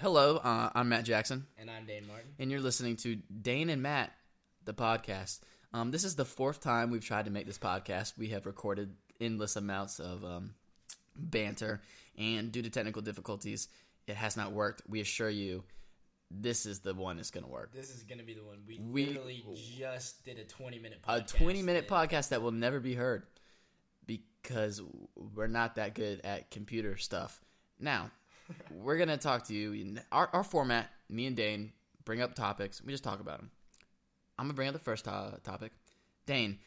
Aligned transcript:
Hello, 0.00 0.36
uh, 0.38 0.70
I'm 0.74 0.88
Matt 0.88 1.04
Jackson, 1.04 1.46
And 1.56 1.70
I'm 1.70 1.86
Dane 1.86 2.06
Martin. 2.06 2.26
and 2.38 2.50
you're 2.50 2.60
listening 2.60 2.96
to 2.96 3.16
Dane 3.42 3.70
and 3.70 3.80
Matt, 3.82 4.12
the 4.64 4.74
podcast. 4.74 5.40
Um, 5.72 5.90
this 5.90 6.04
is 6.04 6.16
the 6.16 6.24
fourth 6.24 6.60
time 6.60 6.90
we've 6.90 7.04
tried 7.04 7.26
to 7.26 7.30
make 7.30 7.46
this 7.46 7.58
podcast. 7.58 8.18
We 8.18 8.28
have 8.28 8.44
recorded 8.46 8.94
endless 9.20 9.56
amounts 9.56 10.00
of 10.00 10.24
um, 10.24 10.54
banter, 11.16 11.80
and 12.18 12.50
due 12.50 12.62
to 12.62 12.70
technical 12.70 13.02
difficulties, 13.02 13.68
it 14.06 14.16
has 14.16 14.36
not 14.36 14.52
worked. 14.52 14.82
We 14.88 15.00
assure 15.00 15.30
you, 15.30 15.62
this 16.30 16.66
is 16.66 16.80
the 16.80 16.92
one 16.94 17.16
that's 17.16 17.30
going 17.30 17.44
to 17.44 17.50
work. 17.50 17.72
This 17.72 17.94
is 17.94 18.02
going 18.02 18.18
to 18.18 18.24
be 18.24 18.34
the 18.34 18.44
one. 18.44 18.58
We, 18.66 18.78
We- 18.80 19.06
literally 19.06 19.44
just 19.78 20.24
did 20.24 20.38
a 20.38 20.44
20 20.44 20.78
minute 20.80 21.02
podcast. 21.06 21.34
A 21.34 21.38
20 21.38 21.62
minute 21.62 21.88
that- 21.88 22.10
podcast 22.10 22.28
that 22.30 22.42
will 22.42 22.52
never 22.52 22.80
be 22.80 22.94
heard 22.94 23.22
because 24.06 24.82
we're 25.14 25.46
not 25.46 25.76
that 25.76 25.94
good 25.94 26.20
at 26.24 26.50
computer 26.50 26.96
stuff. 26.96 27.40
Now, 27.78 28.10
we're 28.70 28.96
going 28.96 29.08
to 29.08 29.16
talk 29.16 29.44
to 29.48 29.54
you. 29.54 29.96
Our, 30.12 30.28
our 30.32 30.44
format, 30.44 30.90
me 31.08 31.26
and 31.26 31.36
Dane 31.36 31.72
bring 32.04 32.20
up 32.22 32.34
topics. 32.34 32.82
We 32.82 32.92
just 32.92 33.04
talk 33.04 33.20
about 33.20 33.38
them. 33.38 33.50
I'm 34.38 34.46
going 34.46 34.52
to 34.52 34.56
bring 34.56 34.68
up 34.68 34.74
the 34.74 34.80
first 34.80 35.04
to- 35.04 35.38
topic. 35.44 35.72
Dane, 36.26 36.58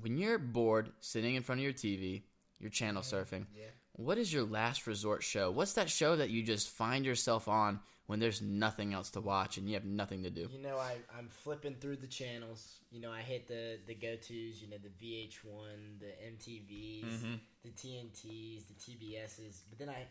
when 0.00 0.18
you're 0.18 0.38
bored 0.38 0.90
sitting 1.00 1.34
in 1.34 1.42
front 1.42 1.60
of 1.60 1.64
your 1.64 1.72
TV, 1.72 2.22
you're 2.58 2.70
channel 2.70 3.02
surfing, 3.02 3.46
Yeah. 3.56 3.66
what 3.92 4.18
is 4.18 4.32
your 4.32 4.44
last 4.44 4.86
resort 4.86 5.22
show? 5.22 5.50
What's 5.50 5.74
that 5.74 5.90
show 5.90 6.16
that 6.16 6.30
you 6.30 6.42
just 6.42 6.68
find 6.68 7.04
yourself 7.04 7.48
on 7.48 7.80
when 8.06 8.18
there's 8.20 8.40
nothing 8.42 8.92
else 8.94 9.10
to 9.10 9.20
watch 9.20 9.58
and 9.58 9.68
you 9.68 9.74
have 9.74 9.84
nothing 9.84 10.22
to 10.24 10.30
do? 10.30 10.48
You 10.52 10.60
know, 10.62 10.76
I, 10.78 10.96
I'm 11.18 11.28
flipping 11.28 11.74
through 11.74 11.96
the 11.96 12.06
channels. 12.06 12.80
You 12.90 13.00
know, 13.00 13.10
I 13.12 13.20
hit 13.20 13.48
the, 13.48 13.78
the 13.86 13.94
go 13.94 14.16
tos, 14.16 14.60
you 14.62 14.68
know, 14.70 14.76
the 14.82 14.90
VH1, 15.04 16.00
the 16.00 16.12
MTVs, 16.30 17.04
Mm-hmm. 17.04 17.34
the 17.64 17.70
TNTs, 17.70 18.62
the 18.68 18.74
TBSs. 18.74 19.62
But 19.70 19.78
then 19.78 19.88
I, 19.88 20.06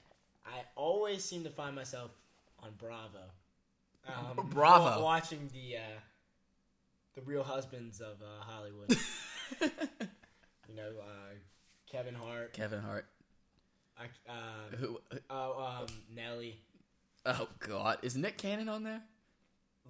I 0.45 0.61
always 0.75 1.23
seem 1.23 1.43
to 1.43 1.49
find 1.49 1.75
myself 1.75 2.11
on 2.59 2.69
Bravo. 2.77 3.19
Um, 4.07 4.47
Bravo. 4.49 5.03
Watching 5.03 5.47
the, 5.53 5.77
uh, 5.77 5.99
the 7.13 7.21
real 7.21 7.43
husbands 7.43 8.01
of 8.01 8.19
uh, 8.19 8.43
Hollywood. 8.43 8.89
you 9.61 10.75
know, 10.75 10.89
uh, 10.99 11.35
Kevin 11.87 12.15
Hart. 12.15 12.51
Kevin 12.51 12.81
Hart. 12.81 13.05
I, 13.99 14.05
uh, 14.27 14.75
Who? 14.77 14.99
Oh, 15.29 15.81
um, 15.81 15.87
Nelly. 16.15 16.59
Oh 17.27 17.47
God, 17.59 17.99
is 18.01 18.15
Nick 18.15 18.37
Cannon 18.37 18.69
on 18.69 18.83
there? 18.83 19.01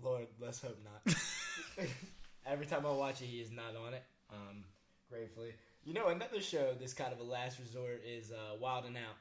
Lord, 0.04 0.28
let's 0.42 0.62
hope 0.62 0.78
not. 0.84 1.16
Every 2.46 2.66
time 2.66 2.86
I 2.86 2.92
watch 2.92 3.22
it, 3.22 3.26
he 3.26 3.40
is 3.40 3.52
not 3.52 3.76
on 3.76 3.94
it. 3.94 4.04
Um, 4.30 4.66
gratefully. 5.10 5.54
You 5.84 5.94
know, 5.94 6.08
another 6.08 6.42
show 6.42 6.74
This 6.80 6.94
kind 6.94 7.14
of 7.14 7.20
a 7.20 7.24
last 7.24 7.60
resort 7.60 8.04
is 8.06 8.32
uh, 8.32 8.56
Wild 8.60 8.86
and 8.86 8.98
Out. 8.98 9.16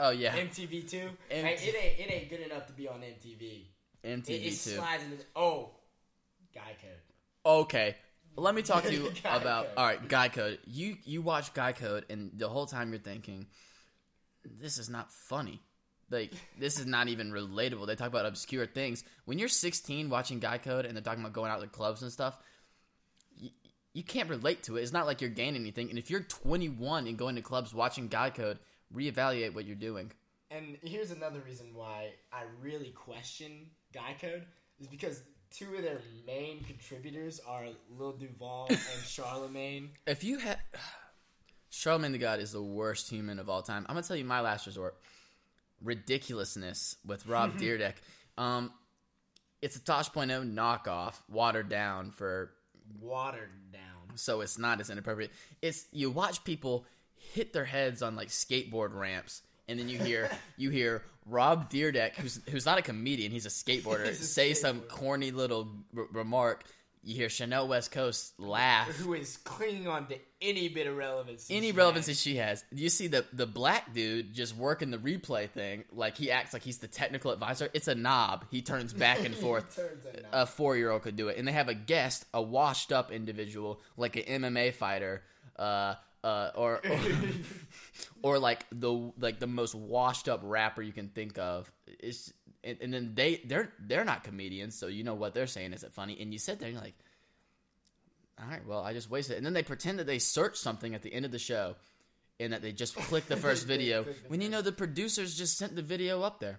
Oh 0.00 0.10
yeah, 0.10 0.34
MTV 0.36 0.88
two. 0.88 1.10
Hey, 1.28 1.54
it 1.54 1.74
ain't 1.74 2.00
it 2.00 2.12
ain't 2.12 2.30
good 2.30 2.40
enough 2.40 2.66
to 2.68 2.72
be 2.72 2.88
on 2.88 3.00
MTV. 3.00 3.64
MTV 4.04 4.28
It, 4.30 4.32
it 4.32 4.50
too. 4.50 4.54
slides 4.56 5.04
into 5.04 5.16
the, 5.18 5.24
oh, 5.36 5.70
Guy 6.54 6.74
Code. 6.80 6.90
Okay, 7.44 7.96
let 8.36 8.54
me 8.54 8.62
talk 8.62 8.84
to 8.84 8.92
you 8.94 9.12
about. 9.24 9.66
Code. 9.66 9.74
All 9.76 9.84
right, 9.86 10.08
Guy 10.08 10.28
Code. 10.30 10.58
You 10.66 10.96
you 11.04 11.20
watch 11.20 11.52
Guy 11.52 11.72
Code, 11.72 12.06
and 12.08 12.30
the 12.34 12.48
whole 12.48 12.66
time 12.66 12.90
you're 12.90 12.98
thinking, 12.98 13.46
this 14.58 14.78
is 14.78 14.88
not 14.88 15.12
funny. 15.12 15.60
Like 16.10 16.32
this 16.58 16.80
is 16.80 16.86
not 16.86 17.08
even 17.08 17.30
relatable. 17.30 17.86
They 17.86 17.94
talk 17.94 18.08
about 18.08 18.26
obscure 18.26 18.66
things. 18.66 19.04
When 19.26 19.38
you're 19.38 19.48
16 19.48 20.08
watching 20.10 20.40
Guy 20.40 20.58
Code 20.58 20.84
and 20.86 20.96
they're 20.96 21.02
talking 21.02 21.20
about 21.20 21.34
going 21.34 21.52
out 21.52 21.60
to 21.60 21.68
clubs 21.68 22.02
and 22.02 22.10
stuff, 22.10 22.36
you 23.92 24.02
can't 24.02 24.28
relate 24.28 24.62
to 24.64 24.76
it. 24.76 24.82
It's 24.82 24.92
not 24.92 25.06
like 25.06 25.20
you're 25.20 25.30
gaining 25.30 25.62
anything. 25.62 25.88
And 25.90 25.98
if 25.98 26.10
you're 26.10 26.20
21 26.20 27.06
and 27.06 27.16
going 27.16 27.36
to 27.36 27.42
clubs 27.42 27.74
watching 27.74 28.08
Guy 28.08 28.30
Code, 28.30 28.58
reevaluate 28.94 29.54
what 29.54 29.64
you're 29.64 29.76
doing. 29.76 30.10
And 30.50 30.76
here's 30.82 31.10
another 31.10 31.40
reason 31.40 31.68
why 31.74 32.10
I 32.32 32.42
really 32.60 32.90
question 32.90 33.66
Guy 33.94 34.16
Code 34.20 34.44
is 34.80 34.86
because 34.88 35.22
two 35.50 35.74
of 35.76 35.82
their 35.82 36.00
main 36.26 36.62
contributors 36.64 37.40
are 37.46 37.66
Lil 37.96 38.12
Duval 38.12 38.66
and 38.70 38.78
Charlemagne. 39.06 39.90
If 40.06 40.24
you 40.24 40.38
had 40.38 40.58
Charlemagne 41.70 42.12
the 42.12 42.18
God 42.18 42.40
is 42.40 42.50
the 42.52 42.62
worst 42.62 43.08
human 43.08 43.38
of 43.38 43.48
all 43.48 43.62
time. 43.62 43.86
I'm 43.88 43.94
gonna 43.94 44.06
tell 44.06 44.16
you 44.16 44.24
my 44.24 44.40
last 44.40 44.66
resort. 44.66 44.96
Ridiculousness 45.82 46.96
with 47.06 47.26
Rob 47.26 47.56
Dyrdek. 47.58 47.94
Um, 48.36 48.72
it's 49.62 49.76
a 49.76 49.80
Tosh.0 49.80 50.52
knockoff, 50.52 51.14
watered 51.28 51.68
down 51.68 52.10
for 52.10 52.52
Watered 53.00 53.50
down. 53.72 54.16
so 54.16 54.40
it's 54.40 54.58
not 54.58 54.80
as 54.80 54.90
inappropriate. 54.90 55.30
It's 55.62 55.86
you 55.92 56.10
watch 56.10 56.42
people 56.44 56.86
hit 57.34 57.52
their 57.52 57.64
heads 57.64 58.02
on 58.02 58.16
like 58.16 58.28
skateboard 58.28 58.94
ramps, 58.94 59.42
and 59.68 59.78
then 59.78 59.88
you 59.88 59.98
hear 59.98 60.30
you 60.56 60.70
hear 60.70 61.02
Rob 61.26 61.70
Dyrdek, 61.70 62.14
who's 62.16 62.40
who's 62.50 62.66
not 62.66 62.78
a 62.78 62.82
comedian, 62.82 63.30
he's 63.32 63.46
a 63.46 63.50
skateboarder, 63.50 64.06
He's 64.08 64.20
a 64.20 64.24
say 64.24 64.54
some 64.54 64.80
corny 64.80 65.30
little 65.30 65.68
r- 65.96 66.06
remark. 66.12 66.64
You 67.02 67.14
hear 67.14 67.30
Chanel 67.30 67.66
West 67.66 67.92
Coast 67.92 68.38
laugh. 68.38 68.86
who 68.96 69.14
is 69.14 69.38
clinging 69.38 69.88
on 69.88 70.06
to 70.08 70.16
any 70.42 70.68
bit 70.68 70.86
of 70.86 70.94
relevance. 70.98 71.46
any 71.48 71.72
relevancy 71.72 72.12
has. 72.12 72.18
she 72.20 72.36
has. 72.36 72.62
You 72.74 72.90
see 72.90 73.06
the 73.06 73.24
the 73.32 73.46
black 73.46 73.94
dude 73.94 74.34
just 74.34 74.54
working 74.54 74.90
the 74.90 74.98
replay 74.98 75.48
thing, 75.48 75.84
like 75.92 76.18
he 76.18 76.30
acts 76.30 76.52
like 76.52 76.60
he's 76.62 76.76
the 76.76 76.88
technical 76.88 77.30
advisor. 77.30 77.70
It's 77.72 77.88
a 77.88 77.94
knob. 77.94 78.44
He 78.50 78.60
turns 78.60 78.92
back 78.92 79.24
and 79.24 79.34
forth. 79.44 79.78
Out 79.78 80.24
a 80.30 80.44
four 80.46 80.76
year 80.76 80.90
old 80.90 81.00
could 81.00 81.16
do 81.16 81.28
it, 81.28 81.38
and 81.38 81.48
they 81.48 81.52
have 81.52 81.68
a 81.68 81.74
guest, 81.74 82.26
a 82.34 82.42
washed 82.42 82.92
up 82.92 83.10
individual, 83.10 83.80
like 83.96 84.16
an 84.16 84.42
MMA 84.42 84.74
fighter, 84.74 85.22
uh, 85.58 85.94
uh, 86.24 86.50
or, 86.54 86.80
or 86.90 86.98
or 88.22 88.38
like 88.38 88.66
the 88.72 89.12
like 89.18 89.38
the 89.38 89.46
most 89.46 89.74
washed 89.74 90.28
up 90.28 90.40
rapper 90.42 90.82
you 90.82 90.92
can 90.92 91.08
think 91.08 91.38
of. 91.38 91.70
It's 91.86 92.32
and, 92.62 92.78
and 92.80 92.92
then 92.92 93.12
they 93.14 93.40
they're 93.44 93.72
they're 93.78 94.04
not 94.04 94.24
comedians, 94.24 94.78
so 94.78 94.86
you 94.86 95.04
know 95.04 95.14
what 95.14 95.34
they're 95.34 95.46
saying 95.46 95.72
isn't 95.72 95.94
funny, 95.94 96.18
and 96.20 96.32
you 96.32 96.38
sit 96.38 96.58
there 96.58 96.68
and 96.68 96.74
you're 96.74 96.84
like. 96.84 96.96
All 98.42 98.48
right, 98.48 98.66
well, 98.66 98.82
I 98.82 98.94
just 98.94 99.10
wasted 99.10 99.34
it. 99.34 99.36
And 99.36 99.44
then 99.44 99.52
they 99.52 99.62
pretend 99.62 99.98
that 99.98 100.06
they 100.06 100.18
search 100.18 100.56
something 100.56 100.94
at 100.94 101.02
the 101.02 101.12
end 101.12 101.26
of 101.26 101.30
the 101.30 101.38
show 101.38 101.74
and 102.40 102.54
that 102.54 102.62
they 102.62 102.72
just 102.72 102.96
click 102.96 103.26
the 103.26 103.36
first 103.36 103.66
video 103.66 104.06
when 104.28 104.40
you 104.40 104.48
know 104.48 104.62
the 104.62 104.72
producers 104.72 105.36
just 105.36 105.58
sent 105.58 105.76
the 105.76 105.82
video 105.82 106.22
up 106.22 106.40
there 106.40 106.58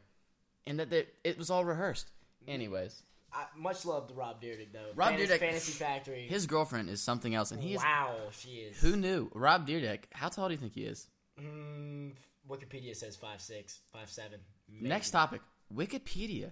and 0.68 0.80
that 0.80 0.90
they, 0.90 1.08
it 1.24 1.38
was 1.38 1.50
all 1.50 1.66
rehearsed. 1.66 2.10
Anyways, 2.48 3.02
I, 3.34 3.46
much 3.58 3.86
love 3.86 4.08
to 4.10 4.14
Rob 4.14 4.42
Dyrdek 4.42 4.74
though. 4.74 4.92
Rob 4.96 5.10
Fantasy, 5.10 5.34
Dyrdek- 5.34 5.40
Fantasy 5.40 5.72
Factory. 5.72 6.28
his 6.28 6.46
girlfriend 6.48 6.90
is 6.90 7.02
something 7.02 7.34
else, 7.36 7.52
and 7.52 7.62
he 7.62 7.74
is. 7.76 7.82
wow, 7.82 8.16
she 8.32 8.50
is. 8.50 8.78
Who 8.80 8.96
knew? 8.98 9.30
Rob 9.34 9.68
Dyrdek. 9.68 10.04
How 10.12 10.30
tall 10.30 10.48
do 10.48 10.54
you 10.54 10.60
think 10.60 10.74
he 10.74 10.84
is? 10.84 11.08
Mm, 11.40 12.12
Wikipedia 12.50 12.96
says 12.96 13.16
five 13.16 13.42
six, 13.42 13.80
five 13.94 14.10
seven. 14.10 14.40
Next 14.70 15.12
topic 15.12 15.42
Wikipedia. 15.74 16.52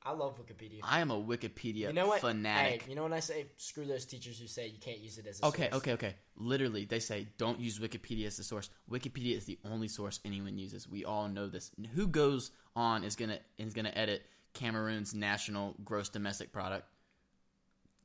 I 0.00 0.12
love 0.12 0.38
Wikipedia. 0.40 0.78
I 0.84 1.00
am 1.00 1.10
a 1.10 1.20
Wikipedia 1.20 1.88
you 1.88 1.92
know 1.92 2.06
what? 2.06 2.20
fanatic. 2.20 2.82
Hey, 2.82 2.90
you 2.90 2.94
know 2.96 3.02
what 3.02 3.12
I 3.12 3.20
say? 3.20 3.46
Screw 3.56 3.84
those 3.84 4.06
teachers 4.06 4.38
who 4.38 4.46
say 4.46 4.68
you 4.68 4.78
can't 4.78 5.00
use 5.00 5.18
it 5.18 5.26
as 5.26 5.40
a 5.40 5.46
Okay, 5.46 5.64
source. 5.64 5.74
okay, 5.82 5.92
okay. 5.94 6.06
Okay. 6.08 6.16
Literally, 6.36 6.84
they 6.84 7.00
say 7.00 7.26
don't 7.36 7.58
use 7.58 7.78
Wikipedia 7.80 8.26
as 8.26 8.36
the 8.36 8.44
source. 8.44 8.70
Wikipedia 8.90 9.36
is 9.36 9.44
the 9.44 9.58
only 9.64 9.88
source 9.88 10.20
anyone 10.24 10.56
uses. 10.56 10.88
We 10.88 11.04
all 11.04 11.28
know 11.28 11.48
this. 11.48 11.72
And 11.76 11.86
Who 11.88 12.06
goes 12.06 12.52
on 12.76 13.02
is 13.02 13.16
gonna 13.16 13.40
is 13.58 13.74
gonna 13.74 13.92
edit 13.94 14.22
Cameroon's 14.54 15.14
national 15.14 15.74
gross 15.84 16.08
domestic 16.08 16.52
product? 16.52 16.86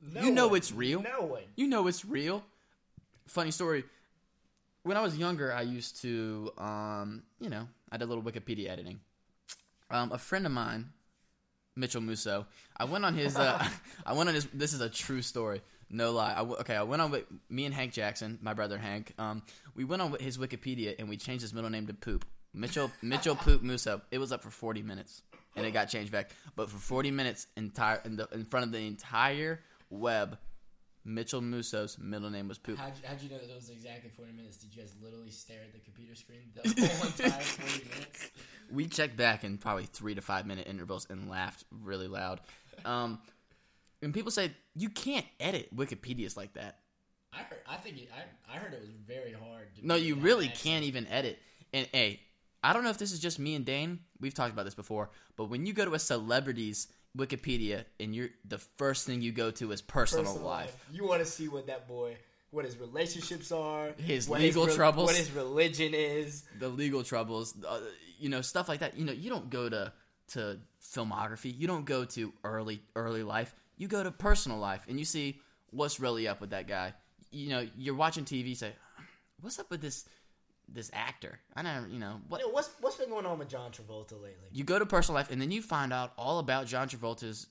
No 0.00 0.22
You 0.22 0.30
know 0.30 0.48
one. 0.48 0.56
it's 0.58 0.72
real. 0.72 1.02
No 1.02 1.22
one. 1.22 1.42
You 1.56 1.66
know 1.66 1.86
it's 1.86 2.04
real. 2.04 2.44
Funny 3.26 3.50
story. 3.50 3.84
When 4.82 4.96
I 4.96 5.00
was 5.00 5.16
younger, 5.16 5.52
I 5.52 5.62
used 5.62 6.02
to, 6.02 6.52
um, 6.58 7.22
you 7.40 7.48
know, 7.48 7.66
I 7.90 7.96
did 7.96 8.04
a 8.04 8.06
little 8.08 8.22
Wikipedia 8.22 8.68
editing. 8.68 9.00
Um, 9.90 10.12
a 10.12 10.18
friend 10.18 10.44
of 10.44 10.52
mine, 10.52 10.90
Mitchell 11.74 12.02
Musso, 12.02 12.46
I 12.76 12.84
went 12.84 13.04
on 13.04 13.14
his. 13.14 13.36
Uh, 13.36 13.66
I 14.06 14.12
went 14.12 14.28
on 14.28 14.34
his. 14.34 14.46
This 14.52 14.72
is 14.74 14.80
a 14.82 14.88
true 14.90 15.22
story, 15.22 15.62
no 15.88 16.12
lie. 16.12 16.32
I 16.32 16.38
w- 16.38 16.56
okay, 16.60 16.76
I 16.76 16.82
went 16.82 17.00
on 17.00 17.10
with 17.10 17.24
me 17.48 17.64
and 17.64 17.74
Hank 17.74 17.92
Jackson, 17.92 18.38
my 18.42 18.52
brother 18.52 18.76
Hank. 18.76 19.14
Um, 19.18 19.42
we 19.74 19.84
went 19.84 20.02
on 20.02 20.10
with 20.10 20.20
his 20.20 20.36
Wikipedia 20.38 20.94
and 20.98 21.08
we 21.08 21.16
changed 21.16 21.42
his 21.42 21.54
middle 21.54 21.70
name 21.70 21.86
to 21.86 21.94
Poop. 21.94 22.24
Mitchell 22.52 22.90
Mitchell 23.02 23.36
Poop 23.36 23.62
Musso. 23.62 24.02
It 24.10 24.18
was 24.18 24.32
up 24.32 24.42
for 24.42 24.50
forty 24.50 24.82
minutes 24.82 25.22
and 25.56 25.64
it 25.66 25.72
got 25.72 25.88
changed 25.88 26.12
back. 26.12 26.30
But 26.56 26.70
for 26.70 26.78
forty 26.78 27.10
minutes, 27.10 27.46
entire 27.56 28.00
in, 28.04 28.16
the, 28.16 28.28
in 28.32 28.44
front 28.44 28.66
of 28.66 28.72
the 28.72 28.86
entire 28.86 29.60
web, 29.90 30.38
Mitchell 31.04 31.40
Musso's 31.42 31.98
middle 31.98 32.30
name 32.30 32.48
was 32.48 32.58
Poop. 32.58 32.78
How'd 32.78 32.92
how'd 33.06 33.20
you 33.22 33.28
know 33.30 33.38
that 33.38 33.54
was 33.54 33.68
exactly 33.70 34.10
40 34.10 34.32
minutes? 34.32 34.56
Did 34.56 34.74
you 34.74 34.82
guys 34.82 34.94
literally 35.02 35.30
stare 35.30 35.60
at 35.62 35.72
the 35.72 35.80
computer 35.80 36.14
screen 36.14 36.40
the 36.54 36.68
whole 36.86 37.06
entire 37.26 37.40
40 37.42 37.88
minutes? 37.88 38.30
We 38.72 38.86
checked 38.86 39.16
back 39.16 39.44
in 39.44 39.58
probably 39.58 39.84
three 39.84 40.14
to 40.14 40.22
five 40.22 40.46
minute 40.46 40.66
intervals 40.66 41.06
and 41.10 41.28
laughed 41.28 41.64
really 41.70 42.08
loud. 42.08 42.40
Um, 42.86 43.20
and 44.02 44.14
people 44.14 44.30
say 44.30 44.52
you 44.74 44.88
can't 44.88 45.26
edit 45.38 45.74
Wikipedia's 45.76 46.36
like 46.36 46.54
that. 46.54 46.78
I 47.32 47.38
heard, 47.38 47.58
I 47.68 47.76
think 47.76 47.98
it, 47.98 48.08
I, 48.16 48.54
I 48.54 48.58
heard 48.58 48.72
it 48.72 48.80
was 48.80 48.90
very 49.06 49.32
hard. 49.32 49.74
To 49.76 49.86
No, 49.86 49.96
you 49.96 50.14
really 50.14 50.46
accent. 50.48 50.64
can't 50.64 50.84
even 50.84 51.06
edit. 51.08 51.38
And 51.72 51.86
hey, 51.92 52.20
I 52.64 52.72
don't 52.72 52.82
know 52.82 52.90
if 52.90 52.98
this 52.98 53.12
is 53.12 53.20
just 53.20 53.38
me 53.38 53.54
and 53.54 53.64
Dane. 53.64 54.00
We've 54.20 54.32
talked 54.34 54.52
about 54.52 54.64
this 54.64 54.74
before, 54.74 55.10
but 55.36 55.44
when 55.50 55.66
you 55.66 55.72
go 55.74 55.84
to 55.84 55.92
a 55.94 55.98
celebrity's 55.98 56.88
Wikipedia 57.16 57.84
and 58.00 58.14
you're 58.14 58.30
the 58.48 58.58
first 58.58 59.06
thing 59.06 59.20
you 59.20 59.32
go 59.32 59.50
to 59.52 59.70
is 59.70 59.82
personal, 59.82 60.24
Personal 60.24 60.46
life. 60.48 60.76
You 60.92 61.06
want 61.06 61.20
to 61.20 61.26
see 61.26 61.46
what 61.48 61.66
that 61.66 61.86
boy, 61.86 62.16
what 62.50 62.64
his 62.64 62.78
relationships 62.78 63.52
are, 63.52 63.92
His 63.98 64.28
legal 64.28 64.66
re- 64.66 64.74
troubles. 64.74 65.06
what 65.08 65.16
his 65.16 65.30
religion 65.30 65.92
is. 65.94 66.44
the 66.58 66.68
legal 66.68 67.02
troubles, 67.04 67.54
uh, 67.68 67.80
you 68.18 68.28
know, 68.30 68.40
stuff 68.40 68.68
like 68.68 68.80
that. 68.80 68.96
You 68.98 69.04
know, 69.04 69.12
you 69.12 69.30
don't 69.30 69.50
go 69.50 69.68
to 69.68 69.92
to 70.28 70.58
filmography. 70.82 71.56
You 71.56 71.66
don't 71.66 71.84
go 71.84 72.04
to 72.06 72.32
early 72.44 72.80
early 72.96 73.22
life. 73.22 73.54
You 73.76 73.88
go 73.88 74.02
to 74.02 74.10
personal 74.10 74.58
life, 74.58 74.86
and 74.88 74.98
you 74.98 75.04
see 75.04 75.40
what's 75.70 76.00
really 76.00 76.26
up 76.26 76.40
with 76.40 76.50
that 76.50 76.66
guy. 76.66 76.94
You 77.30 77.50
know, 77.50 77.68
you're 77.76 77.94
watching 77.94 78.24
TV. 78.24 78.56
Say, 78.56 78.72
"What's 79.40 79.58
up 79.58 79.70
with 79.70 79.82
this 79.82 80.06
this 80.68 80.90
actor?" 80.92 81.38
I 81.54 81.62
don't, 81.62 81.90
you 81.90 81.98
know, 81.98 82.20
what 82.28 82.40
You 82.40 82.46
know, 82.48 82.52
what's 82.52 82.70
what's 82.80 82.96
been 82.96 83.08
going 83.10 83.26
on 83.26 83.38
with 83.38 83.48
John 83.48 83.70
Travolta 83.70 84.12
lately? 84.12 84.48
you 84.52 84.64
go 84.64 84.78
to 84.78 84.86
personal 84.86 85.16
life, 85.20 85.30
and 85.30 85.40
then 85.40 85.50
you 85.50 85.62
find 85.62 85.92
out 85.92 86.12
all 86.18 86.38
about 86.38 86.66
John 86.66 86.88
Travolta's 86.88 87.46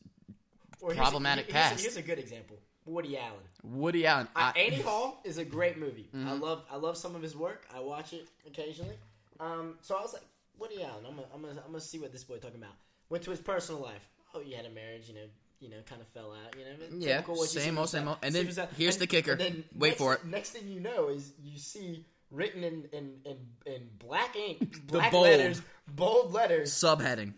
Or 0.82 0.90
here's 0.90 0.98
a- 1.00 1.02
Problematic 1.02 1.46
here's 1.46 1.56
a- 1.56 1.70
past. 1.70 1.82
Here's 1.82 1.98
a 1.98 2.02
good 2.02 2.20
example: 2.20 2.58
Woody 2.86 3.18
Allen. 3.18 3.44
Woody 3.64 4.06
Allen. 4.06 4.28
I, 4.36 4.52
I- 4.56 4.60
Annie 4.60 4.82
Hall 4.82 5.22
is 5.24 5.38
a 5.38 5.46
great 5.46 5.78
movie. 5.78 6.10
Mm-hmm. 6.16 6.28
I 6.28 6.34
love 6.34 6.64
I 6.70 6.76
love 6.78 6.98
some 6.98 7.16
of 7.16 7.22
his 7.22 7.36
work. 7.36 7.66
I 7.74 7.80
watch 7.80 8.14
it 8.14 8.28
occasionally. 8.46 8.98
Um, 9.40 9.78
so 9.82 9.96
I 9.96 10.02
was 10.02 10.14
like, 10.14 10.24
Woody 10.60 10.84
Allen. 10.84 11.06
I'm 11.08 11.16
gonna, 11.16 11.28
I'm 11.34 11.42
gonna 11.42 11.54
I'm 11.66 11.68
gonna 11.72 11.80
see 11.82 12.00
what 12.00 12.12
this 12.12 12.24
boy 12.24 12.38
talking 12.38 12.58
about. 12.62 12.76
Went 13.10 13.24
to 13.26 13.32
his 13.32 13.40
personal 13.40 13.82
life. 13.82 14.08
Oh, 14.36 14.42
you 14.42 14.56
had 14.56 14.66
a 14.66 14.70
marriage. 14.70 15.08
You 15.08 15.16
know, 15.16 15.26
you 15.60 15.70
know, 15.70 15.78
kind 15.86 16.02
of 16.02 16.08
fell 16.08 16.32
out. 16.34 16.56
You 16.58 16.66
know, 16.66 16.98
Yeah, 17.00 17.18
typical 17.18 17.36
what 17.36 17.54
you 17.54 17.60
same 17.62 17.78
old, 17.78 17.90
same 17.90 18.08
old. 18.08 18.18
And 18.24 18.34
then 18.36 18.50
here's 18.78 18.98
the 18.98 19.08
kicker. 19.08 19.36
then 19.36 19.64
Wait 19.76 19.90
next- 19.90 19.98
for 20.00 20.14
it. 20.16 20.26
Next 20.26 20.50
thing 20.52 20.68
you 20.68 20.80
know 20.82 21.10
is 21.10 21.32
you 21.42 21.58
see 21.58 22.06
written 22.34 22.64
in 22.64 22.86
in 22.92 23.14
in, 23.26 23.38
in 23.66 23.90
black 24.00 24.36
ink, 24.36 24.86
black 24.88 25.12
bold. 25.12 25.24
letters, 25.24 25.62
bold 25.88 26.34
letters 26.34 26.74
subheading. 26.74 27.34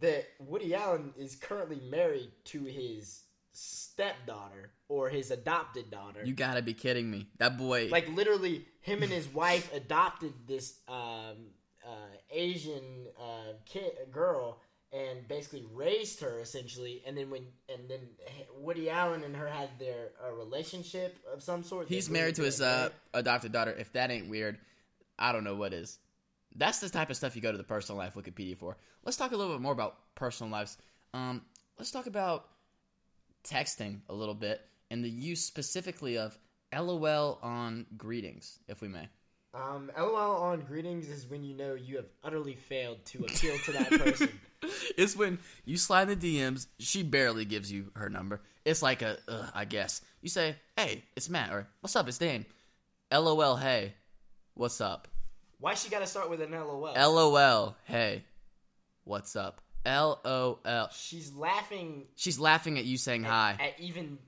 that 0.00 0.26
Woody 0.38 0.74
Allen 0.74 1.12
is 1.18 1.34
currently 1.36 1.80
married 1.90 2.30
to 2.44 2.64
his 2.64 3.24
stepdaughter 3.52 4.70
or 4.88 5.08
his 5.08 5.30
adopted 5.30 5.90
daughter. 5.90 6.22
You 6.24 6.34
gotta 6.34 6.62
be 6.62 6.72
kidding 6.74 7.10
me. 7.10 7.26
That 7.38 7.58
boy. 7.58 7.88
like 7.90 8.08
literally, 8.08 8.64
him 8.80 9.02
and 9.02 9.12
his 9.12 9.28
wife 9.34 9.72
adopted 9.74 10.32
this 10.46 10.78
um, 10.88 11.50
uh, 11.84 11.90
Asian 12.30 13.06
uh, 13.20 13.52
kid 13.64 13.92
girl 14.10 14.60
and 14.92 15.26
basically 15.28 15.64
raised 15.72 16.20
her 16.20 16.40
essentially. 16.40 17.02
And 17.06 17.16
then 17.16 17.30
when 17.30 17.42
and 17.68 17.88
then 17.88 18.00
Woody 18.56 18.90
Allen 18.90 19.24
and 19.24 19.36
her 19.36 19.46
had 19.46 19.70
their 19.78 20.10
a 20.26 20.34
relationship 20.34 21.18
of 21.32 21.42
some 21.42 21.62
sort. 21.62 21.88
he's 21.88 22.10
married 22.10 22.36
to 22.36 22.42
his 22.42 22.60
uh, 22.60 22.90
adopted 23.14 23.52
daughter. 23.52 23.74
If 23.78 23.92
that 23.92 24.10
ain't 24.10 24.28
weird, 24.28 24.58
I 25.18 25.32
don't 25.32 25.44
know 25.44 25.54
what 25.54 25.72
is. 25.72 25.98
That's 26.54 26.80
the 26.80 26.88
type 26.88 27.10
of 27.10 27.16
stuff 27.16 27.36
you 27.36 27.42
go 27.42 27.52
to 27.52 27.58
the 27.58 27.64
personal 27.64 27.98
life 27.98 28.14
Wikipedia 28.14 28.56
for. 28.56 28.76
Let's 29.04 29.16
talk 29.16 29.32
a 29.32 29.36
little 29.36 29.52
bit 29.52 29.60
more 29.60 29.72
about 29.72 29.96
personal 30.14 30.50
lives. 30.50 30.78
Um, 31.14 31.42
let's 31.78 31.90
talk 31.90 32.06
about 32.06 32.46
texting 33.44 34.00
a 34.08 34.14
little 34.14 34.34
bit 34.34 34.60
and 34.90 35.04
the 35.04 35.10
use 35.10 35.44
specifically 35.44 36.18
of 36.18 36.38
LOL 36.74 37.38
on 37.42 37.86
greetings, 37.96 38.58
if 38.68 38.80
we 38.80 38.88
may. 38.88 39.08
Um, 39.54 39.90
LOL 39.96 40.42
on 40.42 40.60
greetings 40.60 41.08
is 41.08 41.26
when 41.26 41.42
you 41.42 41.54
know 41.54 41.74
you 41.74 41.96
have 41.96 42.08
utterly 42.22 42.54
failed 42.54 43.04
to 43.06 43.24
appeal 43.24 43.56
to 43.58 43.72
that 43.72 43.90
person. 44.00 44.28
it's 44.96 45.16
when 45.16 45.38
you 45.64 45.76
slide 45.76 46.06
the 46.06 46.16
DMs. 46.16 46.66
She 46.78 47.02
barely 47.02 47.44
gives 47.44 47.70
you 47.70 47.90
her 47.94 48.08
number. 48.08 48.40
It's 48.64 48.82
like 48.82 49.02
a, 49.02 49.18
Ugh, 49.28 49.50
I 49.54 49.64
guess. 49.64 50.02
You 50.20 50.28
say, 50.28 50.56
"Hey, 50.76 51.04
it's 51.16 51.28
Matt," 51.28 51.52
or 51.52 51.68
"What's 51.80 51.96
up, 51.96 52.08
it's 52.08 52.18
Dane." 52.18 52.44
LOL, 53.10 53.56
hey, 53.56 53.94
what's 54.54 54.80
up? 54.80 55.08
Why 55.60 55.74
she 55.74 55.88
got 55.88 56.00
to 56.00 56.06
start 56.06 56.28
with 56.28 56.42
an 56.42 56.50
LOL? 56.50 56.92
LOL, 56.94 57.76
hey, 57.84 58.24
what's 59.04 59.34
up? 59.34 59.62
LOL. 59.86 60.88
She's 60.92 61.32
laughing 61.32 62.04
She's 62.16 62.38
laughing 62.38 62.78
at 62.78 62.84
you 62.84 62.98
saying 62.98 63.24
hi. 63.24 63.56
at 63.58 63.80
even 63.80 64.18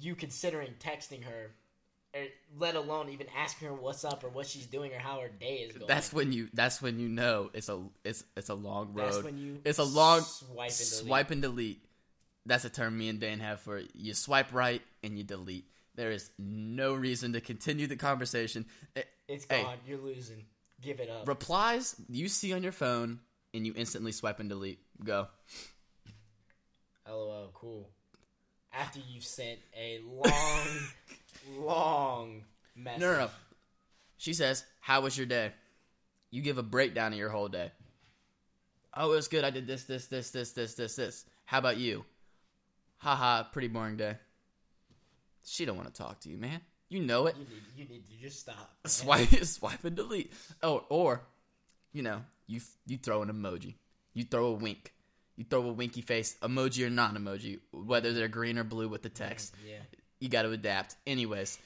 you 0.00 0.14
considering 0.14 0.74
texting 0.78 1.24
her, 1.24 1.30
er, 1.30 1.50
let 2.58 2.74
alone 2.74 3.10
even 3.10 3.26
asking 3.36 3.68
her 3.68 3.74
what's 3.74 4.04
up 4.04 4.24
or 4.24 4.28
what 4.28 4.46
she's 4.46 4.66
doing 4.66 4.92
or 4.92 4.98
how 4.98 5.20
her 5.20 5.28
day 5.28 5.58
is 5.58 5.72
going. 5.74 5.86
That's 5.88 6.12
when 6.12 6.32
you. 6.32 6.48
That's 6.54 6.80
when 6.82 6.98
you 6.98 7.08
know 7.08 7.50
it's 7.52 7.68
a. 7.68 7.82
It's 8.04 8.24
it's 8.36 8.48
a 8.48 8.54
long 8.54 8.92
road. 8.94 9.12
That's 9.12 9.22
when 9.22 9.38
you 9.38 9.60
It's 9.64 9.78
a 9.78 9.84
long 9.84 10.20
swipe 10.22 10.70
and 10.70 10.78
delete. 10.78 11.06
swipe 11.06 11.30
and 11.30 11.42
delete. 11.42 11.84
That's 12.46 12.64
a 12.64 12.70
term 12.70 12.96
me 12.96 13.08
and 13.10 13.20
Dan 13.20 13.40
have 13.40 13.60
for 13.60 13.76
it. 13.78 13.90
you 13.94 14.14
swipe 14.14 14.52
right 14.54 14.80
and 15.02 15.18
you 15.18 15.24
delete. 15.24 15.66
There 15.96 16.10
is 16.10 16.30
no 16.38 16.94
reason 16.94 17.32
to 17.34 17.40
continue 17.40 17.86
the 17.86 17.96
conversation. 17.96 18.64
Eh, 18.96 19.02
It's 19.28 19.44
Hey. 19.48 19.62
gone. 19.62 19.76
You're 19.86 19.98
losing. 19.98 20.44
Give 20.80 21.00
it 21.00 21.10
up. 21.10 21.26
replies 21.28 21.96
you 22.08 22.28
see 22.28 22.52
on 22.52 22.62
your 22.62 22.72
phone 22.72 23.18
and 23.52 23.66
you 23.66 23.74
instantly 23.76 24.12
swipe 24.12 24.38
and 24.40 24.48
delete. 24.48 24.78
Go. 25.04 25.26
LOL. 27.06 27.50
Cool. 27.54 27.88
After 28.72 29.00
you've 29.08 29.24
sent 29.24 29.58
a 29.76 30.00
long 30.06 30.78
message. 33.00 33.16
No, 33.16 33.18
no, 33.20 33.26
no. 33.26 33.30
She 34.16 34.32
says, 34.34 34.64
"How 34.80 35.00
was 35.00 35.16
your 35.16 35.26
day?" 35.26 35.52
You 36.30 36.42
give 36.42 36.58
a 36.58 36.62
breakdown 36.62 37.12
of 37.12 37.18
your 37.18 37.30
whole 37.30 37.48
day. 37.48 37.72
Oh, 38.94 39.12
it 39.12 39.16
was 39.16 39.28
good. 39.28 39.44
I 39.44 39.50
did 39.50 39.66
this, 39.66 39.84
this, 39.84 40.06
this, 40.06 40.30
this, 40.30 40.52
this, 40.52 40.74
this, 40.74 40.96
this. 40.96 41.24
How 41.44 41.58
about 41.58 41.78
you? 41.78 42.04
Haha, 42.98 43.44
pretty 43.44 43.68
boring 43.68 43.96
day. 43.96 44.16
She 45.44 45.64
don't 45.64 45.76
want 45.76 45.92
to 45.92 46.02
talk 46.02 46.20
to 46.20 46.28
you, 46.28 46.36
man. 46.36 46.60
You 46.88 47.00
know 47.00 47.26
it. 47.26 47.36
You 47.38 47.44
need, 47.44 47.62
you 47.76 47.94
need 47.96 48.06
to 48.06 48.12
just 48.20 48.40
stop. 48.40 48.56
man. 48.56 48.90
Swipe, 48.90 49.28
swipe 49.44 49.84
and 49.84 49.96
delete. 49.96 50.32
Oh, 50.62 50.84
or, 50.88 51.22
you 51.92 52.02
know, 52.02 52.22
you 52.46 52.60
you 52.86 52.98
throw 52.98 53.22
an 53.22 53.30
emoji. 53.30 53.74
You 54.14 54.24
throw 54.24 54.46
a 54.46 54.52
wink. 54.52 54.92
You 55.36 55.44
throw 55.44 55.62
a 55.62 55.72
winky 55.72 56.00
face, 56.00 56.36
emoji 56.42 56.84
or 56.84 56.90
non-emoji, 56.90 57.60
whether 57.70 58.12
they're 58.12 58.26
green 58.26 58.58
or 58.58 58.64
blue 58.64 58.88
with 58.88 59.02
the 59.02 59.08
text. 59.08 59.54
Yeah. 59.64 59.76
You 60.18 60.28
got 60.28 60.42
to 60.42 60.50
adapt. 60.50 60.96
Anyways, 61.06 61.58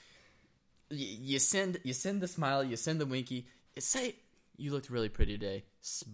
you 0.93 1.39
send 1.39 1.81
you 1.85 1.93
send 1.93 2.21
the 2.21 2.29
smile, 2.29 2.63
you 2.63 2.77
send 2.77 3.01
the 3.01 3.07
winky. 3.07 3.47
Say 3.79 4.15
you 4.57 4.73
looked 4.73 4.91
really 4.91 5.09
pretty 5.09 5.39
today. 5.39 5.65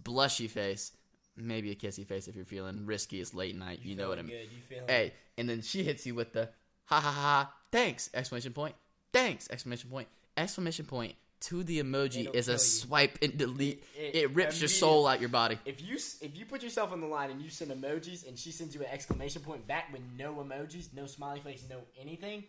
Blushy 0.02 0.48
face, 0.48 0.92
maybe 1.36 1.70
a 1.70 1.74
kissy 1.74 2.06
face 2.06 2.28
if 2.28 2.36
you're 2.36 2.44
feeling 2.44 2.86
risky. 2.86 3.20
It's 3.20 3.34
late 3.34 3.56
night. 3.56 3.80
You, 3.82 3.96
know 3.96 4.08
what 4.08 4.18
I 4.18 4.22
mean. 4.22 4.36
You 4.70 4.80
Hey, 4.86 5.12
and 5.36 5.48
then 5.48 5.62
she 5.62 5.82
hits 5.82 6.06
you 6.06 6.14
with 6.14 6.32
the 6.32 6.48
ha 6.86 7.00
ha 7.00 7.10
ha. 7.10 7.52
Thanks! 7.70 8.08
Exclamation 8.14 8.52
point. 8.52 8.74
Thanks! 9.12 9.48
Exclamation 9.50 9.90
point. 9.90 10.08
Exclamation 10.36 10.86
point. 10.86 11.14
To 11.42 11.62
the 11.62 11.80
emoji 11.80 12.34
is 12.34 12.48
a 12.48 12.52
you. 12.52 12.58
swipe 12.58 13.18
and 13.22 13.36
delete. 13.38 13.84
It- 13.96 14.14
It, 14.14 14.14
it 14.22 14.30
rips 14.34 14.60
your 14.60 14.68
soul 14.68 15.06
out 15.06 15.20
your 15.20 15.28
body. 15.28 15.56
If 15.64 15.80
you 15.80 15.94
if 16.20 16.36
you 16.36 16.44
put 16.46 16.62
yourself 16.64 16.90
on 16.92 17.00
the 17.00 17.06
line 17.06 17.30
and 17.30 17.40
you 17.40 17.48
send 17.50 17.70
emojis 17.70 18.26
and 18.26 18.36
she 18.36 18.50
sends 18.50 18.74
you 18.74 18.80
an 18.80 18.88
exclamation 18.90 19.42
point 19.42 19.66
back 19.66 19.92
with 19.92 20.02
no 20.18 20.34
emojis, 20.34 20.88
no 20.94 21.06
smiley 21.06 21.38
face, 21.40 21.64
no 21.70 21.76
anything, 22.00 22.44